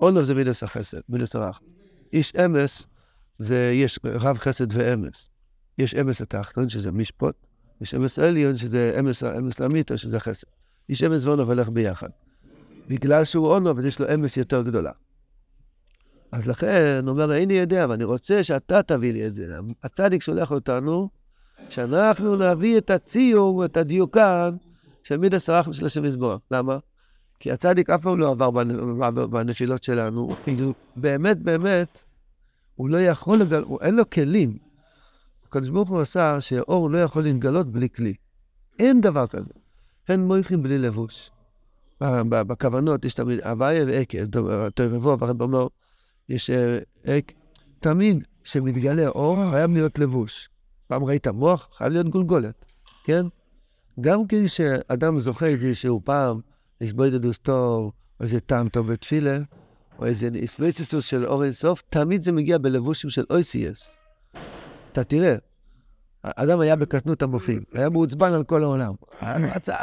אונו 0.00 0.24
זה 0.24 0.34
מידס 0.34 0.62
החסד, 0.62 1.00
מידס 1.08 1.36
הרחם. 1.36 1.64
איש 2.12 2.36
אמס, 2.36 2.86
זה 3.38 3.70
יש 3.74 3.98
רב 4.04 4.38
חסד 4.38 4.66
ואמס. 4.72 5.28
יש 5.78 5.94
אמס 5.94 6.20
התחתון, 6.20 6.68
שזה 6.68 6.92
משפוט, 6.92 7.34
יש 7.80 7.94
אמס 7.94 8.18
עליון, 8.18 8.56
שזה 8.56 8.96
אמס, 9.00 9.22
אמס 9.22 9.60
לאמיתו, 9.60 9.98
שזה 9.98 10.20
חסד. 10.20 10.46
איש 10.88 11.02
אמס 11.02 11.24
ואונו 11.24 11.42
הולך 11.42 11.68
ביחד. 11.68 12.08
בגלל 12.88 13.24
שהוא 13.24 13.46
אונו, 13.46 13.70
אבל 13.70 13.86
יש 13.86 14.00
לו 14.00 14.14
אמס 14.14 14.36
יותר 14.36 14.62
גדולה. 14.62 14.92
אז 16.32 16.48
לכן, 16.48 17.00
הוא 17.02 17.10
אומר, 17.10 17.32
איני 17.32 17.54
יודע, 17.54 17.86
ואני 17.88 18.04
רוצה 18.04 18.44
שאתה 18.44 18.82
תביא 18.82 19.12
לי 19.12 19.26
את 19.26 19.34
זה. 19.34 19.56
הצדיק 19.82 20.22
שולח 20.22 20.50
אותנו, 20.50 21.08
שאנחנו 21.68 22.36
נביא 22.36 22.78
את 22.78 22.90
הציור, 22.90 23.64
את 23.64 23.76
הדיוקן, 23.76 24.56
של 25.02 25.16
מידס 25.16 25.50
הרחם 25.50 25.72
של 25.72 25.86
השם 25.86 26.04
יזבוח. 26.04 26.40
למה? 26.50 26.78
כי 27.40 27.52
הצדיק 27.52 27.90
אף 27.90 28.02
פעם 28.02 28.18
לא 28.18 28.30
עבר 28.30 28.50
בנפילות 29.26 29.82
שלנו, 29.82 30.36
כאילו, 30.44 30.74
באמת, 30.96 31.38
באמת, 31.38 32.02
הוא 32.74 32.88
לא 32.88 32.96
יכול 32.96 33.38
לגלות, 33.38 33.82
אין 33.82 33.96
לו 33.96 34.10
כלים. 34.10 34.67
הקדוש 35.48 35.68
ברוך 35.68 35.88
הוא 35.88 36.00
עשה 36.00 36.40
שאור 36.40 36.90
לא 36.90 36.98
יכול 36.98 37.22
להתגלות 37.22 37.72
בלי 37.72 37.88
כלי. 37.88 38.14
אין 38.78 39.00
דבר 39.00 39.26
כזה. 39.26 39.50
אין 40.08 40.20
מויכים 40.20 40.62
בלי 40.62 40.78
לבוש. 40.78 41.30
בכוונות 42.30 43.04
יש 43.04 43.14
תמיד 43.14 43.40
הוויה 43.40 43.84
ועקב, 43.86 44.24
תרבו, 44.74 45.18
והרב 45.18 45.42
אומר, 45.42 45.66
יש 46.28 46.50
עק, 47.04 47.32
תמיד 47.80 48.24
כשמתגלה 48.44 49.08
אור, 49.08 49.50
חייב 49.50 49.70
להיות 49.70 49.98
לבוש. 49.98 50.48
פעם 50.86 51.04
ראית 51.04 51.26
מוח, 51.26 51.68
חייב 51.76 51.92
להיות 51.92 52.08
גולגולת, 52.08 52.64
כן? 53.04 53.26
גם 54.00 54.20
כשאדם 54.28 55.20
זוכה 55.20 55.46
איזשהו 55.46 56.00
פעם, 56.04 56.40
יש 56.80 56.92
בו 56.92 57.04
איזה 57.04 57.18
טוב, 57.42 57.92
או 58.20 58.24
איזה 58.24 58.40
טעם 58.40 58.68
טוב 58.68 58.92
בתפילה, 58.92 59.38
או 59.98 60.06
איזה 60.06 60.28
איסלויסיסוס 60.34 61.04
של 61.04 61.26
אור 61.26 61.44
אינסוף, 61.44 61.82
תמיד 61.88 62.22
זה 62.22 62.32
מגיע 62.32 62.58
בלבושים 62.58 63.10
של 63.10 63.24
אויסייס. 63.30 63.97
אתה 64.92 65.04
תראה, 65.04 65.36
האדם 66.24 66.60
היה 66.60 66.76
בקטנות 66.76 67.22
המופים, 67.22 67.62
היה 67.74 67.88
מעוצבן 67.88 68.32
על 68.32 68.44
כל 68.44 68.62
העולם. 68.62 68.94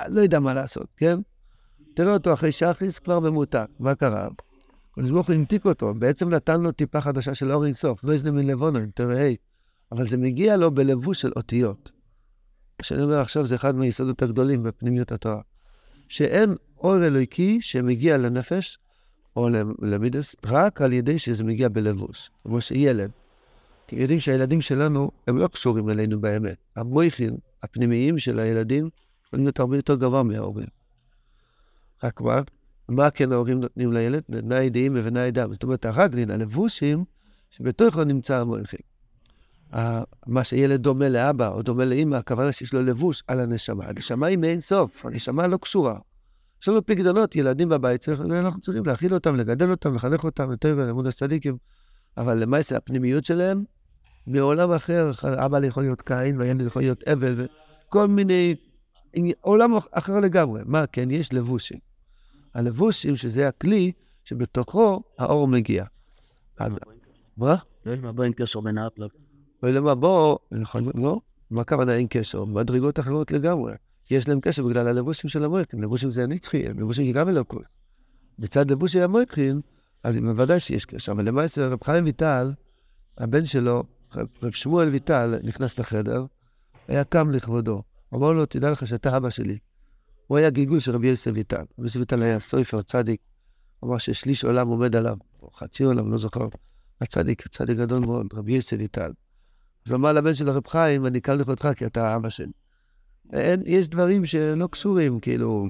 לא 0.07 0.21
יודע 0.21 0.39
מה 0.39 0.53
לעשות, 0.53 0.87
כן? 0.97 1.19
תראה 1.93 2.13
אותו 2.13 2.33
אחרי 2.33 2.51
שחריס 2.51 2.99
כבר 2.99 3.19
ממותק, 3.19 3.65
מה 3.79 3.95
קרה? 3.95 4.27
הקדוש 4.91 5.11
ברוך 5.11 5.27
הוא 5.27 5.35
המתיק 5.35 5.65
אותו, 5.65 5.93
בעצם 5.93 6.29
נתן 6.29 6.61
לו 6.61 6.71
טיפה 6.71 7.01
חדשה 7.01 7.35
של 7.35 7.51
אור 7.51 7.65
אינסוף, 7.65 8.03
לא 8.03 8.13
יזנה 8.13 8.31
מלבונו, 8.31 8.79
תראה, 8.95 9.33
אבל 9.91 10.07
זה 10.07 10.17
מגיע 10.17 10.57
לו 10.57 10.71
בלבוש 10.71 11.21
של 11.21 11.31
אותיות. 11.35 11.91
מה 12.79 12.83
שאני 12.83 13.01
אומר 13.01 13.21
עכשיו 13.21 13.45
זה 13.45 13.55
אחד 13.55 13.75
מהיסודות 13.75 14.21
הגדולים 14.21 14.63
בפנימיות 14.63 15.11
התורה. 15.11 15.41
שאין 16.09 16.55
אור 16.77 17.05
אלוהיקי 17.05 17.61
שמגיע 17.61 18.17
לנפש 18.17 18.79
או 19.35 19.49
למידס 19.81 20.35
רק 20.45 20.81
על 20.81 20.93
ידי 20.93 21.19
שזה 21.19 21.43
מגיע 21.43 21.69
בלבוש, 21.69 22.31
כמו 22.43 22.61
שילד. 22.61 23.11
כי 23.87 23.95
יודעים 23.95 24.19
שהילדים 24.19 24.61
שלנו 24.61 25.11
הם 25.27 25.37
לא 25.37 25.47
קשורים 25.47 25.89
אלינו 25.89 26.21
באמת. 26.21 26.57
המויכים 26.75 27.37
הפנימיים 27.63 28.19
של 28.19 28.39
הילדים 28.39 28.89
יכולים 29.27 29.45
להיות 29.45 29.59
הרבה 29.59 29.75
יותר 29.75 29.95
גבוה 29.95 30.23
מההורים. 30.23 30.67
רק 32.03 32.21
מה? 32.21 32.41
מה 32.89 33.09
כן 33.09 33.31
ההורים 33.31 33.59
נותנים 33.59 33.93
לילד? 33.93 34.23
נתנה 34.29 34.63
ידיעים 34.63 34.93
ובנה 34.95 35.25
ידם. 35.25 35.53
זאת 35.53 35.63
אומרת, 35.63 35.85
הרגלין, 35.85 36.31
הלבושים, 36.31 37.03
שבתוכו 37.49 38.03
נמצא 38.03 38.39
המויכים. 38.39 38.79
מה 40.27 40.43
שילד 40.43 40.81
דומה 40.81 41.09
לאבא 41.09 41.47
או 41.47 41.61
דומה 41.61 41.85
לאמא, 41.85 42.15
הכוונה 42.15 42.51
שיש 42.51 42.73
לו 42.73 42.81
לבוש 42.81 43.23
על 43.27 43.39
הנשמה. 43.39 43.85
הנשמה 43.85 44.27
היא 44.27 44.37
מאין 44.37 44.61
סוף, 44.61 45.05
הנשמה 45.05 45.47
לא 45.47 45.57
קשורה. 45.57 45.99
יש 46.61 46.67
לנו 46.67 46.85
פקדונות, 46.85 47.35
ילדים 47.35 47.69
בבית, 47.69 48.09
אנחנו 48.09 48.61
צריכים 48.61 48.85
להכיל 48.85 49.13
אותם, 49.13 49.35
לגדל 49.35 49.71
אותם, 49.71 49.95
לחנך 49.95 50.23
אותם 50.23 50.51
יותר 50.51 50.75
לאמון 50.75 51.07
הצדיקים. 51.07 51.57
אבל 52.17 52.37
למעשה 52.37 52.77
הפנימיות 52.77 53.25
שלהם, 53.25 53.63
מעולם 54.27 54.71
אחר, 54.71 55.11
אבא 55.23 55.65
יכול 55.65 55.83
להיות 55.83 56.01
קין 56.01 56.39
והילד 56.39 56.65
יכול 56.65 56.81
להיות 56.81 57.03
אבל, 57.03 57.47
וכל 57.87 58.07
מיני, 58.07 58.55
עולם 59.41 59.71
אחר 59.91 60.19
לגמרי. 60.19 60.61
מה 60.65 60.87
כן? 60.87 61.11
יש 61.11 61.33
לבושים. 61.33 61.79
הלבושים, 62.53 63.15
שזה 63.15 63.47
הכלי 63.47 63.91
שבתוכו 64.23 65.03
האור 65.17 65.47
מגיע. 65.47 65.85
מה? 67.37 67.55
יש 67.85 67.99
מה 67.99 68.23
אין 68.23 68.33
קשר 68.33 68.59
בין 68.59 68.77
האפלג. 68.77 69.09
בעולם 69.61 69.87
הבא, 69.87 70.33
נכון, 70.51 70.91
לא? 70.95 71.21
מה 71.51 71.61
הכוונה 71.61 71.95
אין 71.95 72.07
קשר? 72.09 72.45
מדרגות 72.45 72.99
אחרות 72.99 73.31
לגמרי. 73.31 73.73
יש 74.11 74.29
להם 74.29 74.39
קשר 74.39 74.63
בגלל 74.63 74.87
הלבושים 74.87 75.29
של 75.29 75.45
המועק, 75.45 75.73
הם 75.73 75.83
לבושים 75.83 76.09
זה 76.09 76.27
נצחי, 76.27 76.67
הם 76.67 76.79
לבושים 76.79 77.05
שגם 77.05 77.29
אלוקות. 77.29 77.65
מצד 78.39 78.71
לבושי 78.71 79.01
המויכין, 79.01 79.61
אז 80.03 80.15
בוודאי 80.15 80.59
שיש 80.59 80.85
קשר. 80.85 81.11
אבל 81.11 81.27
למעשה 81.27 81.67
רב 81.67 81.83
חיים 81.83 82.05
ויטל, 82.05 82.51
הבן 83.17 83.45
שלו, 83.45 83.83
רב 84.43 84.51
שמואל 84.51 84.89
ויטל, 84.89 85.39
נכנס 85.43 85.79
לחדר, 85.79 86.25
היה 86.87 87.03
קם 87.03 87.31
לכבודו. 87.31 87.83
אמר 88.13 88.33
לו, 88.33 88.45
תדע 88.45 88.71
לך 88.71 88.87
שאתה 88.87 89.17
אבא 89.17 89.29
שלי. 89.29 89.57
הוא 90.27 90.37
היה 90.37 90.49
גלגול 90.49 90.79
של 90.79 90.95
רבי 90.95 91.09
יוסף 91.09 91.31
ויטל. 91.33 91.55
רבי 91.57 91.83
יוסף 91.83 91.99
ויטל 91.99 92.23
היה 92.23 92.39
סופר, 92.39 92.81
צדיק. 92.81 93.21
אמר 93.83 93.97
ששליש 93.97 94.43
עולם 94.43 94.67
עומד 94.67 94.95
עליו, 94.95 95.17
או 95.41 95.51
חצי 95.51 95.83
עולם, 95.83 96.11
לא 96.11 96.17
זוכר. 96.17 96.47
הצדיק, 97.01 97.47
צדיק 97.47 97.77
גדול 97.77 98.05
מאוד, 98.05 98.27
רבי 98.33 98.53
יוסף 98.53 98.77
ויטל. 98.79 99.11
אז 99.85 99.93
אמר 99.93 100.13
לבן 100.13 100.35
של 100.35 100.49
הרב 100.49 100.67
חיים, 100.67 101.05
אני 101.05 101.21
קם 101.21 101.33
לכבודך 101.33 101.69
כי 101.75 101.85
אתה 101.85 102.15
אבא 102.15 102.29
שלי. 102.29 102.51
אין, 103.33 103.63
יש 103.65 103.87
דברים 103.87 104.25
שלא 104.25 104.67
קשורים, 104.67 105.19
כאילו... 105.19 105.67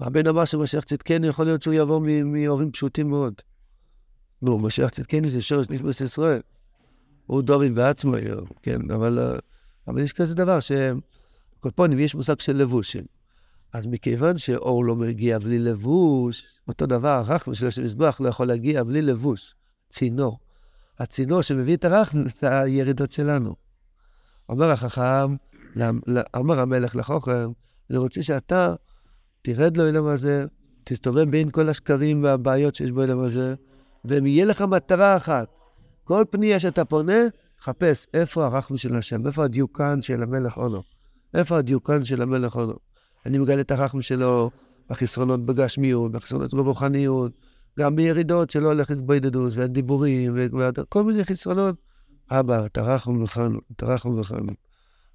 רבן 0.00 0.26
אמר 0.26 0.44
שמשיח 0.44 0.84
צדקני, 0.84 1.26
יכול 1.26 1.44
להיות 1.44 1.62
שהוא 1.62 1.74
יבוא 1.74 2.00
מהורים 2.24 2.72
פשוטים 2.72 3.10
מאוד. 3.10 3.34
נו, 4.42 4.58
משיח 4.58 4.90
צדקני 4.90 5.28
זה 5.28 5.42
שורש 5.42 5.66
נשמוס 5.70 6.00
ישראל. 6.00 6.40
הוא 7.30 7.42
דוד 7.42 7.74
בעצמו, 7.74 8.14
כן, 8.62 8.90
אבל, 8.90 9.18
אה, 9.18 9.38
אבל 9.88 10.00
יש 10.00 10.12
כזה 10.12 10.34
דבר 10.34 10.60
ש... 10.60 10.72
קופונים 11.60 11.98
יש 11.98 12.14
מושג 12.14 12.40
של 12.40 12.56
לבושים. 12.56 13.04
אז 13.72 13.86
מכיוון 13.86 14.38
שאור 14.38 14.84
לא 14.84 14.96
מגיע 14.96 15.38
בלי 15.38 15.58
לבוש, 15.58 16.44
אותו 16.68 16.86
דבר, 16.86 17.08
הרחם 17.08 17.54
של 17.54 17.66
השם 17.66 17.84
מזבח 17.84 18.20
לא 18.20 18.28
יכול 18.28 18.46
להגיע 18.46 18.84
בלי 18.84 19.02
לבוש. 19.02 19.54
צינור. 19.90 20.38
הצינור 20.98 21.42
שמביא 21.42 21.76
את 21.76 21.84
הרחם 21.84 22.18
זה 22.40 22.60
הירידות 22.60 23.12
שלנו. 23.12 23.54
אומר 24.48 24.70
החכם, 24.70 25.36
אמר 26.36 26.60
המלך 26.60 26.96
לחוכם, 26.96 27.50
אני 27.90 27.98
רוצה 27.98 28.22
שאתה 28.22 28.74
תרד 29.42 29.76
לעולם 29.76 30.06
הזה, 30.06 30.44
תסתובב 30.84 31.30
בין 31.30 31.50
כל 31.50 31.68
השקרים 31.68 32.24
והבעיות 32.24 32.74
שיש 32.74 32.92
בעולם 32.92 33.24
הזה, 33.24 33.54
ויהיה 34.04 34.44
לך 34.44 34.62
מטרה 34.62 35.16
אחת. 35.16 35.59
כל 36.10 36.24
פנייה 36.30 36.60
שאתה 36.60 36.84
פונה, 36.84 37.18
חפש 37.62 38.06
איפה 38.14 38.44
הרחם 38.44 38.76
של 38.76 38.96
השם, 38.96 39.26
איפה 39.26 39.44
הדיוקן 39.44 40.02
של 40.02 40.22
המלך 40.22 40.56
אונו. 40.56 40.82
איפה 41.34 41.58
הדיוקן 41.58 42.04
של 42.04 42.22
המלך 42.22 42.56
אונו. 42.56 42.72
אני 43.26 43.38
מגלה 43.38 43.60
את 43.60 43.70
הרחם 43.70 44.02
שלו 44.02 44.50
בחסרונות 44.88 45.46
בגשמיות, 45.46 46.12
בחסרונות 46.12 46.54
ברוחניות, 46.54 47.32
גם 47.78 47.96
בירידות 47.96 48.50
שלא 48.50 48.68
הולך 48.68 48.90
להתבודדות, 48.90 49.52
והדיבורים, 49.56 50.38
וכל 50.76 51.04
מיני 51.04 51.24
חסרונות. 51.24 51.76
אבא, 52.30 52.68
תרחם 52.68 53.22
וחנו, 53.22 53.58
תרחם 53.76 54.18
וחנו. 54.18 54.52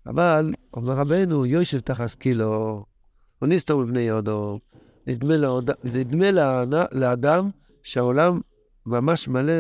אבל, 0.08 0.54
אומר 0.74 0.94
רבנו, 0.94 1.46
יושב 1.46 1.80
תחס 1.80 2.16
קילו, 2.16 2.86
הוא 3.40 3.50
נסתר 3.50 3.78
מבני 3.78 4.02
יהודו. 4.02 4.60
נדמה, 5.08 5.38
לעוד, 5.38 5.70
נדמה 5.84 6.32
לאד- 6.32 6.88
לאדם 6.92 7.50
שהעולם 7.84 8.40
ממש 8.86 9.28
מלא 9.28 9.54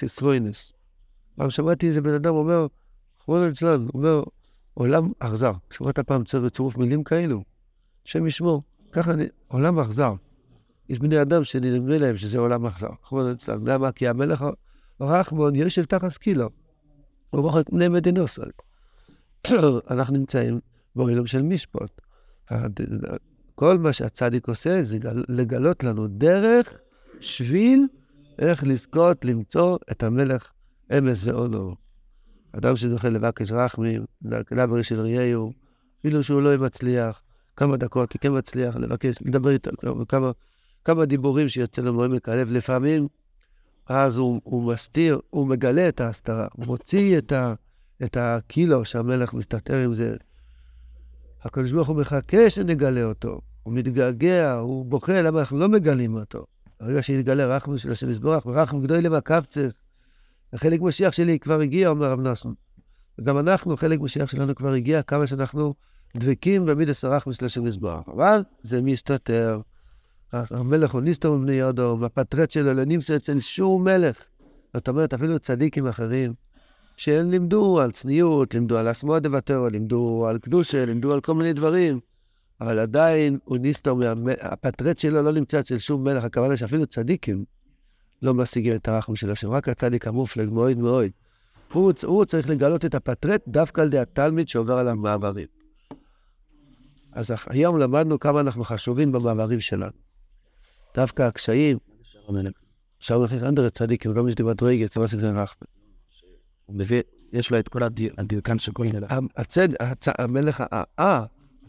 חסרוינס. 0.00 0.72
פעם 1.36 1.50
שמעתי 1.50 1.88
איזה 1.88 2.00
בן 2.00 2.14
אדם 2.14 2.34
אומר, 2.34 2.66
חמוד 3.24 3.42
ליצלן, 3.42 3.86
אומר, 3.94 4.22
עולם 4.74 5.12
אכזר. 5.18 5.52
שמעת 5.70 5.98
פעם 5.98 6.24
צר- 6.24 6.48
צירוף 6.48 6.76
מילים 6.76 7.04
כאלו? 7.04 7.42
השם 8.06 8.26
ישמור. 8.26 8.62
ככה, 8.92 9.10
אני, 9.10 9.24
עולם 9.48 9.78
אכזר. 9.78 10.14
יש 10.88 10.98
בני 10.98 11.22
אדם 11.22 11.44
שנדמה 11.44 11.98
להם 11.98 12.16
שזה 12.16 12.38
עולם 12.38 12.66
אכזר. 12.66 12.88
חמוד 13.02 13.26
ליצלן. 13.26 13.68
למה? 13.68 13.92
כי 13.92 14.08
המלך 14.08 14.44
רחמון 15.00 15.54
יושב 15.54 15.84
תחת 15.84 16.16
קילו. 16.16 16.48
הוא 17.30 17.40
רוחק 17.40 17.70
בני 17.70 17.88
מדינוסר. 17.88 18.42
אנחנו 19.90 20.14
נמצאים 20.16 20.60
בעולם 20.96 21.26
של 21.26 21.42
משפט. 21.42 22.00
כל 23.54 23.78
מה 23.78 23.92
שהצדיק 23.92 24.48
עושה 24.48 24.82
זה 24.82 24.98
גל- 24.98 25.24
לגלות 25.28 25.84
לנו 25.84 26.06
דרך, 26.06 26.80
שביל, 27.20 27.86
איך 28.38 28.64
לזכות 28.66 29.24
למצוא 29.24 29.78
את 29.90 30.02
המלך 30.02 30.50
אמס 30.98 31.26
ואונו. 31.26 31.74
אדם 32.52 32.76
שזוכה 32.76 33.08
לבקש 33.08 33.52
רחמים, 33.52 34.04
לקלבר 34.22 34.82
של 34.82 35.00
ראיהו, 35.00 35.52
אפילו 36.00 36.22
שהוא 36.22 36.42
לא 36.42 36.58
מצליח, 36.58 37.22
כמה 37.56 37.76
דקות, 37.76 38.12
הוא 38.12 38.20
כן 38.20 38.38
מצליח 38.38 38.76
לבקש, 38.76 39.16
לדבר 39.20 39.50
איתו, 39.50 39.70
כמה, 40.08 40.30
כמה 40.84 41.04
דיבורים 41.04 41.48
שיוצא 41.48 41.82
לו 41.82 41.94
מעמק 41.94 42.28
הלב, 42.28 42.50
לפעמים, 42.50 43.08
אז 43.86 44.16
הוא, 44.16 44.40
הוא 44.44 44.72
מסתיר, 44.72 45.20
הוא 45.30 45.46
מגלה 45.46 45.88
את 45.88 46.00
ההסתרה, 46.00 46.48
הוא 46.52 46.66
מוציא 46.66 47.18
את, 47.18 47.32
ה, 47.32 47.54
את 48.02 48.16
הקילו 48.20 48.84
שהמלך 48.84 49.34
מסתתר 49.34 49.76
עם 49.76 49.94
זה. 49.94 50.16
הקדוש 51.42 51.72
ברוך 51.72 51.88
הוא 51.88 51.96
מחכה 51.96 52.50
שנגלה 52.50 53.04
אותו, 53.04 53.40
הוא 53.62 53.74
מתגעגע, 53.74 54.52
הוא 54.52 54.86
בוכה 54.86 55.22
למה 55.22 55.40
אנחנו 55.40 55.58
לא 55.58 55.68
מגלים 55.68 56.14
אותו. 56.14 56.44
ברגע 56.80 57.02
שיתגלה 57.02 57.46
רחמו 57.46 57.78
של 57.78 57.92
השם 57.92 58.10
יזברך, 58.10 58.46
ורחם 58.46 58.80
גדול 58.80 58.98
למה 58.98 59.20
קפצך. 59.20 59.70
וחלק 60.52 60.80
משיח 60.80 61.12
שלי 61.12 61.38
כבר 61.38 61.60
הגיע, 61.60 61.88
אומר 61.88 62.10
רב 62.10 62.20
נסון. 62.20 62.54
וגם 63.18 63.38
אנחנו, 63.38 63.76
חלק 63.76 64.00
משיח 64.00 64.30
שלנו 64.30 64.54
כבר 64.54 64.72
הגיע, 64.72 65.02
כמה 65.02 65.26
שאנחנו 65.26 65.74
דבקים 66.16 66.66
במידס 66.66 67.04
הרחמו 67.04 67.32
של 67.32 67.46
השם 67.46 67.66
יזברך. 67.66 68.08
אבל 68.08 68.42
זה 68.62 68.82
מסתתר. 68.82 69.60
המלך 70.32 70.94
הוא 70.94 71.00
ניסטר 71.00 71.32
מבני 71.32 71.52
יודו, 71.52 71.98
והפטרט 72.00 72.50
שלו 72.50 72.72
לא 72.72 72.84
נמצא 72.84 73.16
אצל 73.16 73.38
שום 73.38 73.84
מלך. 73.84 74.24
זאת 74.74 74.88
אומרת, 74.88 75.14
אפילו 75.14 75.38
צדיקים 75.38 75.86
אחרים, 75.86 76.34
שהם 76.96 77.30
לימדו 77.30 77.80
על 77.80 77.90
צניעות, 77.90 78.54
לימדו 78.54 78.78
על 78.78 78.90
אסמוד 78.90 79.22
דבטרו, 79.22 79.68
לימדו 79.68 80.26
על 80.28 80.38
קדושה, 80.38 80.86
לימדו 80.86 81.12
על 81.12 81.20
כל 81.20 81.34
מיני 81.34 81.52
דברים, 81.52 82.00
אבל 82.60 82.78
עדיין 82.78 83.38
הוא 83.44 83.58
ניסטור, 83.58 83.98
מה- 84.14 84.32
הפטרט 84.40 84.98
שלו 84.98 85.22
לא 85.22 85.32
נמצא 85.32 85.60
אצל 85.60 85.78
שום 85.78 86.04
מלך, 86.04 86.24
הכוונה 86.24 86.56
שאפילו 86.56 86.86
צדיקים 86.86 87.44
לא 88.22 88.34
משיגים 88.34 88.76
את 88.76 88.88
הרחם 88.88 89.16
של 89.16 89.30
השם, 89.30 89.50
רק 89.50 89.68
הצדיק 89.68 90.06
המופלג 90.06 90.50
מאוד 90.50 90.78
מאוד. 90.78 91.10
הוא, 91.72 91.92
הוא 92.04 92.24
צריך 92.24 92.50
לגלות 92.50 92.84
את 92.84 92.94
הפטרט 92.94 93.42
דווקא 93.48 93.80
על 93.80 93.86
ידי 93.86 93.98
התלמיד 93.98 94.48
שעובר 94.48 94.74
עליו 94.74 94.96
מעברים. 94.96 95.46
אז 97.12 97.32
היום 97.46 97.78
למדנו 97.78 98.18
כמה 98.18 98.40
אנחנו 98.40 98.64
חשובים 98.64 99.12
במעברים 99.12 99.60
שלנו. 99.60 99.92
דווקא 100.96 101.22
הקשיים, 101.22 101.78
שם 102.98 103.22
נכנס 103.22 103.42
אנדר 103.42 103.66
הצדיקים, 103.66 104.10
לא 104.10 104.24
משדי 104.24 104.42
מדרגת, 104.42 104.92
זה 104.92 105.00
מה 105.00 105.08
שזה 105.08 105.30
רחמן. 105.30 105.66
הוא 106.66 106.76
מביא, 106.76 107.02
יש 107.32 107.50
לו 107.50 107.58
את 107.58 107.68
כל 107.68 107.82
הדיוקן 108.18 108.58
של 108.58 108.72
כל 108.72 108.82
מיני. 108.82 108.98
הצד, 109.36 109.68
הצ, 109.80 110.08
המלך, 110.18 110.64
אה, 110.98 111.24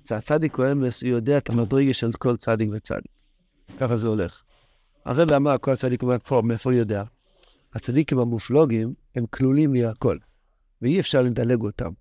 הצ- 0.08 0.18
הצדיק 0.18 0.56
הוא 0.56 0.66
אמס, 0.72 1.04
הוא 1.04 1.10
יודע 1.10 1.38
את 1.38 1.50
המדרגה 1.50 1.94
של 1.94 2.12
כל 2.12 2.38
צדיק 2.38 2.70
וצדיק. 2.74 3.12
ככה 3.80 3.98
זה 3.98 4.08
הולך. 4.08 4.42
הרב 5.06 5.32
אמר, 5.32 5.58
כל 5.58 5.76
צדיק 5.76 6.02
אומר, 6.02 6.20
פה, 6.20 6.42
מאיפה 6.46 6.70
הוא 6.70 6.80
יודע? 6.80 7.04
הצדיקים 7.74 8.20
המופלוגים 8.20 8.94
הם 9.16 9.26
כלולים 9.26 9.74
מהכל, 9.74 10.18
ואי 10.82 11.00
אפשר 11.00 11.22
לדלג 11.22 11.62
אותם. 11.62 11.92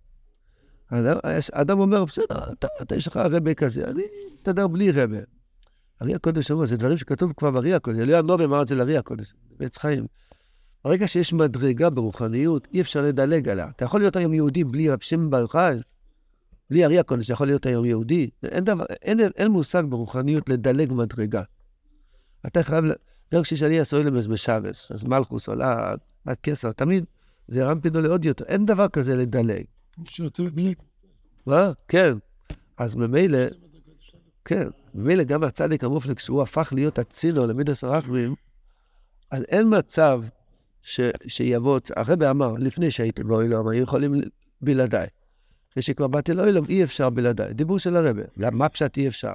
האדם, 0.90 1.16
האדם 1.52 1.80
אומר, 1.80 2.04
בסדר, 2.04 2.52
אתה, 2.52 2.68
אתה 2.82 2.94
יש 2.96 3.06
לך 3.06 3.16
רבה 3.16 3.54
כזה, 3.54 3.84
אני 3.84 4.02
אסתדר 4.38 4.66
בלי 4.66 4.90
רבה. 4.90 5.18
ארי 6.02 6.14
הקודש 6.14 6.50
אומר, 6.50 6.66
זה 6.66 6.76
דברים 6.76 6.96
שכתוב 6.96 7.32
כבר 7.36 7.50
בארי 7.50 7.74
הקודש. 7.74 7.98
אליהו 7.98 8.18
הנובי 8.18 8.44
אמר 8.44 8.62
את 8.62 8.68
זה 8.68 8.74
לארי 8.74 8.96
הקודש, 8.96 9.34
בעץ 9.58 9.78
חיים. 9.78 10.06
ברגע 10.84 11.08
שיש 11.08 11.32
מדרגה 11.32 11.90
ברוחניות, 11.90 12.68
אי 12.74 12.80
אפשר 12.80 13.02
לדלג 13.02 13.48
עליה. 13.48 13.68
אתה 13.76 13.84
יכול 13.84 14.00
להיות 14.00 14.16
היום 14.16 14.34
יהודי 14.34 14.64
בלי 14.64 14.90
רב 14.90 14.98
שם 15.00 15.30
בר 15.30 15.38
יוחאי, 15.38 15.78
בלי 16.70 16.84
ארי 16.84 16.98
הקודש, 16.98 17.30
יכול 17.30 17.46
להיות 17.46 17.66
היום 17.66 17.84
יהודי. 17.84 18.30
אין, 18.44 18.64
דבר, 18.64 18.84
אין, 19.02 19.20
אין 19.36 19.48
מושג 19.50 19.82
ברוחניות 19.88 20.48
לדלג 20.48 20.92
מדרגה. 20.92 21.42
אתה 22.46 22.62
חייב, 22.62 22.84
גם 23.34 23.42
כשיש 23.42 23.62
עלייה 23.62 23.84
סוילמס 23.84 24.26
בשבס, 24.26 24.92
אז 24.92 25.04
מלכוס 25.04 25.48
עולה 25.48 25.92
עד- 26.26 26.36
כסר, 26.42 26.72
תמיד 26.72 27.04
זה 27.48 27.64
רמפינו 27.64 28.00
לעוד 28.00 28.24
יותר. 28.24 28.44
אין 28.44 28.66
דבר 28.66 28.88
כזה 28.88 29.16
לדלג. 29.16 29.64
מה? 31.46 31.72
כן. 31.88 32.12
אז 32.76 32.94
ממילא, 32.94 33.38
כן, 34.44 34.68
ממילא 34.94 35.22
גם 35.24 35.42
הצדיק 35.42 35.84
המופלג, 35.84 36.18
שהוא 36.18 36.42
הפך 36.42 36.72
להיות 36.76 36.98
הצינור 36.98 37.46
למידס 37.46 37.84
הרחמים, 37.84 38.34
אז 39.30 39.42
אין 39.48 39.78
מצב 39.78 40.22
ש, 40.82 41.00
שיבוא, 41.28 41.78
הרבי 41.96 42.30
אמר, 42.30 42.52
לפני 42.52 42.90
שהייתי 42.90 43.24
באוילום, 43.24 43.68
היו 43.68 43.82
יכולים 43.82 44.14
בלעדיי. 44.60 45.06
אחרי 45.76 45.82
שכבר 45.82 46.06
באתי 46.06 46.34
לאוילום, 46.34 46.66
אי 46.68 46.84
אפשר 46.84 47.10
בלעדיי. 47.10 47.54
דיבור 47.54 47.78
של 47.78 47.96
הרבי, 47.96 48.22
למה 48.36 48.68
פשט 48.68 48.96
אי 48.96 49.08
אפשר? 49.08 49.34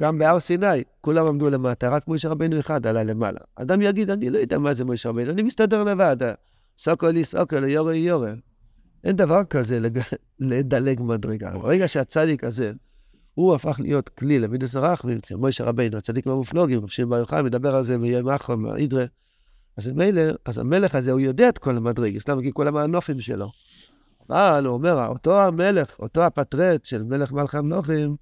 גם 0.00 0.18
בהר 0.18 0.38
סיני, 0.38 0.82
כולם 1.00 1.26
עמדו 1.26 1.50
למטה, 1.50 1.88
רק 1.88 2.08
משה 2.08 2.28
רבנו 2.28 2.60
אחד 2.60 2.86
עלה 2.86 3.04
למעלה. 3.04 3.40
אדם 3.56 3.82
יגיד, 3.82 4.10
אני 4.10 4.30
לא 4.30 4.38
יודע 4.38 4.58
מה 4.58 4.74
זה 4.74 4.84
משה 4.84 5.08
רבנו, 5.08 5.30
אני 5.30 5.42
מסתדר 5.42 5.84
לבד. 5.84 6.16
סוקו 6.78 7.08
לי 7.08 7.24
סוקו, 7.24 7.56
יורה 7.56 7.94
יורה. 7.94 8.32
אין 9.04 9.16
דבר 9.16 9.44
כזה 9.44 9.80
לג... 9.80 10.00
לדלג 10.40 11.00
מדרגה. 11.02 11.50
ברגע 11.50 11.88
שהצדיק 11.88 12.44
הזה, 12.44 12.72
הוא 13.34 13.54
הפך 13.54 13.76
להיות 13.80 14.08
כלי 14.08 14.38
למידס 14.38 14.76
הרחמים, 14.76 15.18
משה 15.38 15.64
רבינו, 15.64 15.98
הצדיקים 15.98 16.32
המופלוגים, 16.32 16.80
רב 16.82 16.88
שמעון 16.88 17.24
בר 17.30 17.42
מדבר 17.42 17.74
על 17.74 17.84
זה 17.84 17.98
מיום 17.98 18.28
אחרון, 18.28 18.62
מהאידרה. 18.62 19.04
אז 19.76 19.88
מילא, 19.88 20.22
אז 20.44 20.58
המלך 20.58 20.94
הזה, 20.94 21.12
הוא 21.12 21.20
יודע 21.20 21.48
את 21.48 21.58
כל 21.58 21.76
המדרגס, 21.76 22.28
למה? 22.28 22.42
כי 22.42 22.50
כל 22.54 22.68
המנופים 22.68 23.20
שלו. 23.20 23.50
אבל 24.30 24.66
הוא 24.66 24.74
אומר, 24.74 25.06
אותו 25.06 25.40
המלך, 25.40 25.98
אותו 25.98 26.22
הפטרט 26.22 26.84
של 26.84 27.02
מלך 27.02 27.32
מלכי 27.32 27.56
המלוכים, 27.56 28.16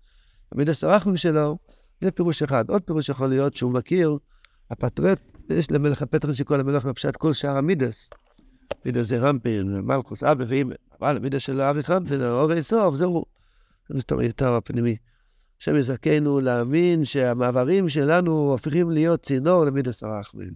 המידס 0.52 0.84
הרחמים 0.84 1.16
שלו, 1.16 1.58
זה 2.00 2.10
פירוש 2.10 2.42
אחד. 2.42 2.70
עוד 2.70 2.82
פירוש 2.82 3.08
יכול 3.08 3.28
להיות 3.28 3.56
שהוא 3.56 3.72
מכיר, 3.72 4.18
הפטרט, 4.70 5.18
יש 5.50 5.70
למלך 5.70 6.02
הפטרן 6.02 6.34
שכל 6.34 6.60
המלך 6.60 6.86
בפשט 6.86 7.16
כל 7.16 7.32
שאר 7.32 7.56
המידס. 7.56 8.10
מידס 8.84 9.06
זה 9.06 9.18
רמפין, 9.18 9.80
מלכוס, 9.80 10.22
אבא 10.22 10.44
ואימא. 10.48 10.74
אבל 11.00 11.16
המידס 11.16 11.42
של 11.42 11.60
האריך 11.60 11.90
רמפין, 11.90 12.22
אורי 12.22 12.62
סוף, 12.62 12.94
זהו. 12.94 13.24
זה 13.88 14.02
יותר 14.20 14.54
הפנימי. 14.54 14.96
השם 15.60 15.76
יזכנו 15.76 16.40
להאמין 16.40 17.04
שהמעברים 17.04 17.88
שלנו 17.88 18.50
הופכים 18.50 18.90
להיות 18.90 19.22
צינור 19.22 19.64
למידס 19.64 20.02
הרחמים. 20.02 20.52